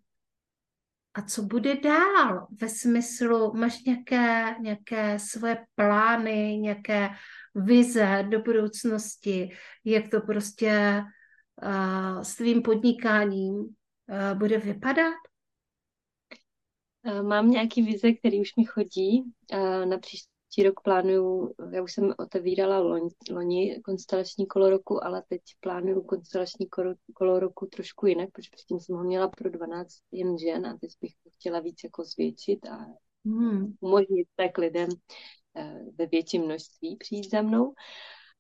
[1.17, 2.47] a co bude dál?
[2.61, 7.09] Ve smyslu, máš nějaké, nějaké svoje plány, nějaké
[7.55, 9.51] vize do budoucnosti,
[9.85, 11.03] jak to prostě
[11.63, 13.69] uh, s tvým podnikáním uh,
[14.39, 15.15] bude vypadat?
[17.23, 19.33] Mám nějaký vize, který už mi chodí.
[19.85, 25.43] Na příští rok plánuju, já už jsem otevírala loni, loni konstelační kolo roku, ale teď
[25.61, 30.39] plánuju konstelační kolo, kolo roku trošku jinak, protože předtím jsem ho měla pro 12 jen
[30.39, 32.87] žen a teď bych to chtěla víc jako zvětšit a
[33.25, 33.75] hmm.
[33.81, 34.89] umožnit tak lidem
[35.57, 37.75] Eh, ve větším množství přijít za mnou.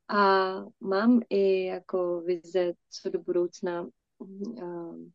[0.08, 3.88] A mám i jako vize, co do budoucna,
[4.58, 5.10] eh,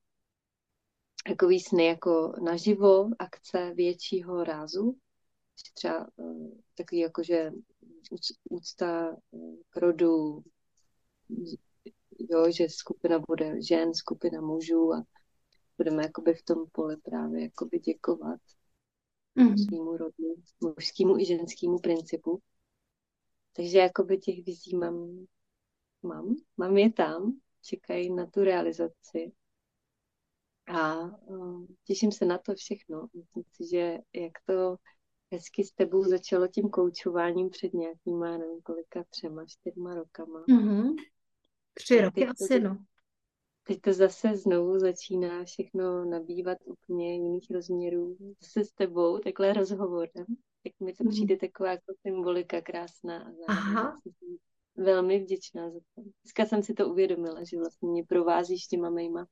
[1.28, 4.98] takový sny jako naživo, akce většího rázu.
[5.74, 7.52] Třeba eh, takový jako, že
[8.50, 9.18] úcta
[9.70, 10.44] k rodu,
[12.30, 15.04] jo, že skupina bude žen, skupina mužů a
[15.78, 18.40] budeme jakoby v tom poli právě jakoby děkovat
[19.38, 19.68] mm-hmm.
[19.68, 22.42] svýmu rodu, mužskému i ženskému principu.
[23.54, 25.26] Takže jakoby těch vizí mám,
[26.04, 29.32] mám, mám je tam, čekají na tu realizaci.
[30.68, 33.08] A uh, těším se na to všechno.
[33.14, 34.76] Myslím si, že jak to
[35.32, 40.44] hezky s tebou začalo tím koučováním před nějakýma, nevím kolika, třema, čtyřma rokama.
[40.50, 40.96] Mm-hmm.
[41.74, 42.78] Tři roky asi, no
[43.64, 48.18] teď to zase znovu začíná všechno nabývat úplně jiných rozměrů.
[48.42, 50.26] Zase s tebou, takhle rozhovorem.
[50.64, 51.10] Tak mi to mm.
[51.10, 53.34] přijde taková jako symbolika krásná.
[53.48, 54.00] A Aha.
[54.76, 56.02] velmi vděčná za to.
[56.24, 59.28] Dneska jsem si to uvědomila, že vlastně mě provázíš těma mýma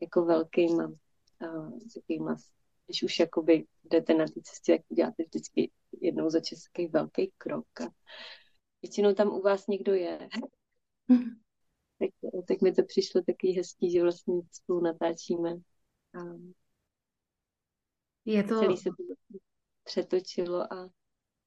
[0.00, 2.36] jako velkýma, uh, takovýma,
[2.86, 5.70] když už jakoby jdete na té cestě, tak uděláte vždycky
[6.00, 7.80] jednou za čas takový velký krok.
[7.80, 7.84] A
[8.82, 10.18] většinou tam u vás někdo je.
[11.98, 12.10] tak,
[12.48, 15.50] tak mi to přišlo takový hezký, že vlastně spolu natáčíme.
[16.14, 16.20] A
[18.24, 18.60] je to...
[18.60, 19.34] Celý se to
[19.84, 20.90] přetočilo a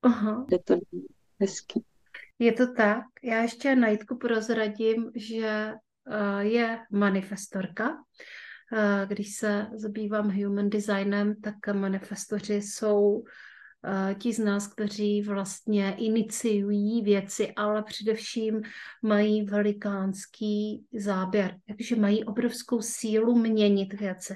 [0.01, 0.45] Aha.
[0.51, 0.75] je to
[1.39, 1.85] hezký.
[2.39, 3.03] Je to tak.
[3.23, 5.73] Já ještě na Jitku prozradím, že
[6.07, 8.03] uh, je manifestorka.
[9.07, 13.23] Když se zabývám human designem, tak manifestoři jsou
[13.85, 18.61] Eh, ti z nás, kteří vlastně iniciují věci, ale především
[19.03, 24.35] mají velikánský záběr, takže mají obrovskou sílu měnit věci.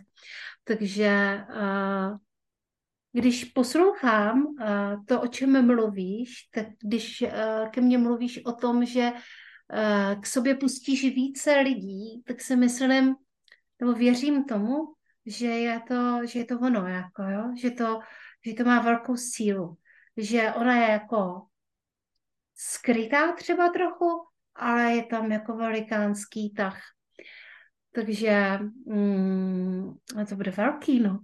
[0.64, 2.18] Takže eh,
[3.12, 7.24] když poslouchám eh, to, o čem mluvíš, tak když
[7.72, 9.12] ke mně mluvíš o tom, že
[10.22, 13.16] k sobě pustíš více lidí, tak si myslím,
[13.84, 14.94] nebo věřím tomu,
[15.26, 17.54] že je to, že je to ono, jako, jo?
[17.62, 18.00] Že, to,
[18.46, 19.78] že to má velkou sílu,
[20.18, 21.42] že ona je jako
[22.56, 24.06] skrytá třeba trochu,
[24.56, 26.82] ale je tam jako velikánský tah.
[27.96, 29.94] takže mm,
[30.30, 31.20] to bude velký, no.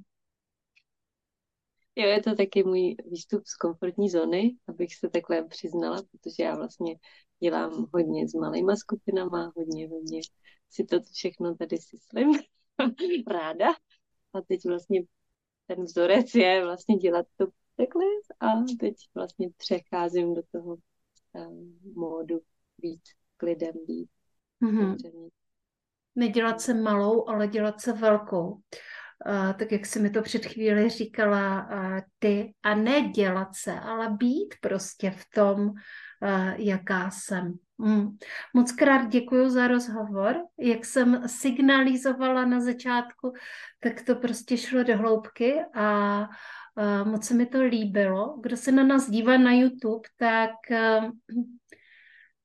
[1.95, 6.55] Jo, je to taky můj výstup z komfortní zóny, abych se takhle přiznala, protože já
[6.55, 6.95] vlastně
[7.43, 10.21] dělám hodně s malýma skupinama, hodně, hodně
[10.69, 12.39] si to všechno tady myslím
[13.27, 13.67] ráda.
[14.33, 15.01] A teď vlastně
[15.67, 18.05] ten vzorec je vlastně dělat to takhle
[18.39, 18.47] a
[18.79, 20.77] teď vlastně přecházím do toho
[21.33, 22.39] um, módu
[22.77, 23.01] být
[23.37, 24.09] klidem, být
[24.61, 25.29] mm-hmm.
[26.15, 28.61] Nedělat se malou, ale dělat se velkou.
[29.57, 31.69] Tak jak jsi mi to před chvíli říkala
[32.19, 35.71] ty, a ne dělat se, ale být prostě v tom,
[36.55, 37.53] jaká jsem.
[37.77, 38.07] Mm.
[38.53, 40.35] Moc krát děkuji za rozhovor.
[40.59, 43.33] Jak jsem signalizovala na začátku,
[43.79, 46.27] tak to prostě šlo do hloubky a
[47.03, 48.37] moc se mi to líbilo.
[48.41, 50.51] Kdo se na nás dívá na YouTube, tak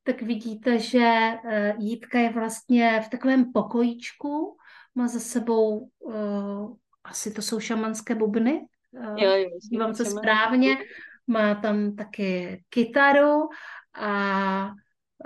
[0.07, 4.57] tak vidíte, že uh, Jítka je vlastně v takovém pokojíčku,
[4.95, 10.77] má za sebou, uh, asi to jsou šamanské bubny, uh, jo, jo, dívám se správně,
[11.27, 13.49] má tam taky kytaru
[13.95, 14.71] a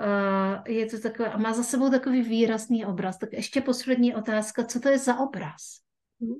[0.01, 3.17] Uh, je to takové, a má za sebou takový výrazný obraz.
[3.17, 5.61] Tak ještě poslední otázka, co to je za obraz?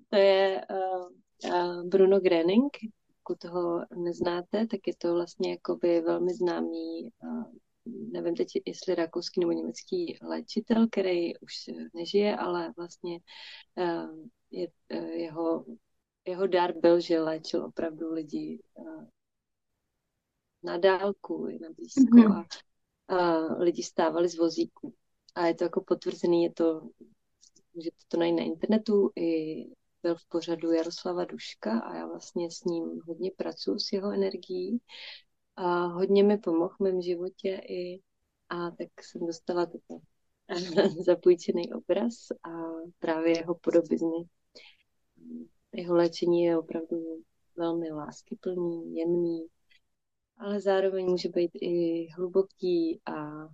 [0.09, 1.07] To je uh,
[1.51, 2.71] uh, Bruno Grening,
[3.23, 7.43] pokud toho neznáte, tak je to vlastně jakoby velmi známý, uh,
[8.11, 11.53] nevím teď, jestli rakouský nebo německý léčitel, který už
[11.93, 13.19] nežije, ale vlastně
[13.75, 15.65] uh, je, uh, jeho,
[16.27, 19.03] jeho dar byl, že léčil opravdu lidi uh,
[20.63, 22.37] na dálku, na blízko mm-hmm.
[22.37, 22.45] a
[23.09, 24.93] a lidi stávali z vozíků.
[25.35, 26.89] A je to jako potvrzený, je to,
[27.73, 29.55] můžete to najít na internetu, i
[30.03, 34.81] byl v pořadu Jaroslava Duška a já vlastně s ním hodně pracuji s jeho energií
[35.59, 38.01] a hodně mi pomohl v mém životě i
[38.49, 39.99] a tak jsem dostala toto
[41.05, 42.49] zapůjčený obraz a
[42.99, 44.25] právě jeho podobizny.
[45.73, 47.23] Jeho léčení je opravdu
[47.55, 49.47] velmi láskyplný, jemný,
[50.37, 53.47] ale zároveň může být i hluboký a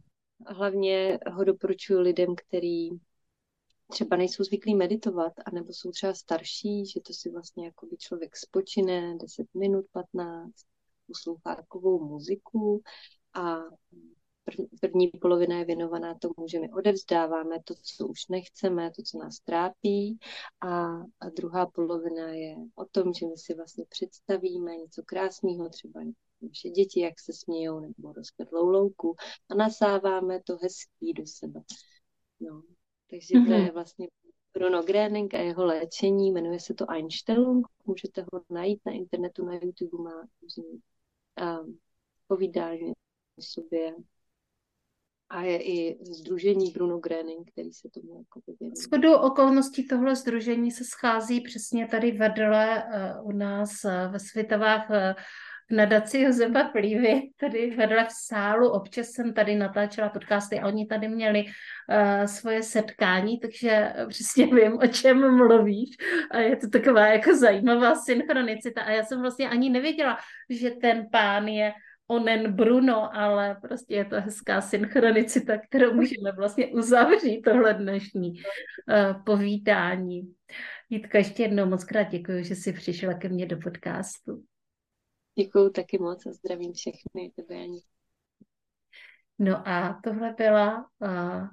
[0.47, 2.99] hlavně ho doporučuji lidem, kteří
[3.91, 8.37] třeba nejsou zvyklí meditovat, anebo jsou třeba starší, že to si vlastně jako by člověk
[8.37, 10.53] spočine 10 minut, 15,
[11.07, 12.81] poslouchá takovou muziku
[13.33, 13.59] a
[14.81, 19.39] první polovina je věnovaná tomu, že my odevzdáváme to, co už nechceme, to, co nás
[19.39, 20.19] trápí
[20.61, 26.01] a, a druhá polovina je o tom, že my si vlastně představíme něco krásného, třeba
[26.41, 29.15] naše děti, jak se smějou, nebo rozkvedlou louku
[29.49, 31.61] a nasáváme to hezký do sebe.
[32.39, 32.61] No.
[33.09, 33.47] Takže mm-hmm.
[33.47, 33.73] to je mhm.
[33.73, 34.07] vlastně
[34.53, 39.53] Bruno Gréning a jeho léčení, jmenuje se to Einstellung, můžete ho najít na internetu, na
[39.53, 40.81] YouTube má um,
[42.27, 42.93] povídání
[43.37, 43.95] o sobě
[45.29, 48.75] a je i združení Bruno Gréning, který se tomu jako věnuje.
[48.75, 54.89] Shodou okolností tohle združení se schází přesně tady vedle uh, u nás uh, ve Světovách
[54.89, 58.69] uh, v nadaci Josefa Plívy, tady vedle v sálu.
[58.69, 64.77] Občas jsem tady natáčela podcasty a oni tady měli uh, svoje setkání, takže přesně vím,
[64.77, 65.89] o čem mluvíš.
[66.31, 68.81] A je to taková jako zajímavá synchronicita.
[68.81, 70.17] A já jsem vlastně ani nevěděla,
[70.49, 71.73] že ten pán je
[72.07, 79.23] onen Bruno, ale prostě je to hezká synchronicita, kterou můžeme vlastně uzavřít tohle dnešní uh,
[79.23, 80.21] povídání.
[80.89, 84.43] Jitka, ještě jednou moc krát děkuji, že jsi přišla ke mně do podcastu.
[85.37, 87.81] Děkuji taky moc a zdravím všechny tebe, Ani.
[89.39, 91.47] No a tohle byla uh,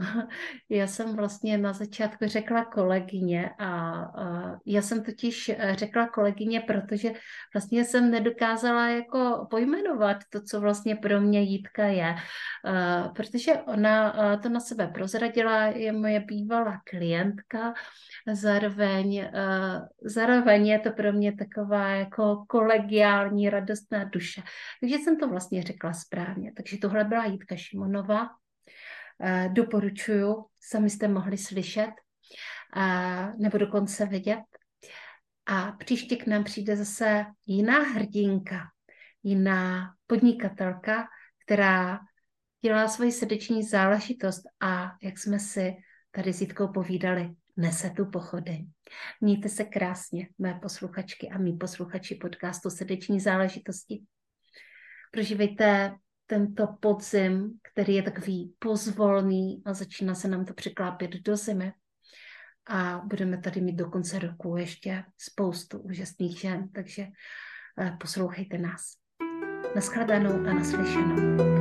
[0.68, 3.68] Já jsem vlastně na začátku řekla kolegyně a,
[4.02, 7.12] a já jsem totiž eh, řekla kolegyně, protože
[7.54, 14.14] vlastně jsem nedokázala jako pojmenovat to, co vlastně pro mě Jítka je, uh, protože ona
[14.14, 17.74] uh, to na sebe prozradila, je moje bývalá klientka,
[18.32, 24.42] zároveň, uh, zároveň je to pro mě taková jako kolegiální, radostná duše.
[24.80, 26.52] Takže jsem to vlastně řekla správně.
[26.56, 28.49] Takže tohle byla Jitka Šimonová, Eh,
[29.48, 31.90] doporučuju, sami jste mohli slyšet
[32.76, 34.40] eh, nebo dokonce vidět.
[35.46, 38.60] A příště k nám přijde zase jiná hrdinka,
[39.22, 41.08] jiná podnikatelka,
[41.44, 41.98] která
[42.64, 45.74] dělá svoji srdeční záležitost a jak jsme si
[46.10, 48.58] tady s Jitkou povídali, nese tu pochody.
[49.20, 54.02] Mějte se krásně, mé posluchačky a mý posluchači podcastu Srdeční záležitosti.
[55.12, 55.94] Prožívejte
[56.30, 61.72] tento podzim, který je takový pozvolný a začíná se nám to překlápět do zimy.
[62.68, 67.06] A budeme tady mít do konce roku ještě spoustu úžasných žen, takže
[67.80, 68.82] eh, poslouchejte nás.
[69.74, 71.59] Naschledanou a naslyšenou.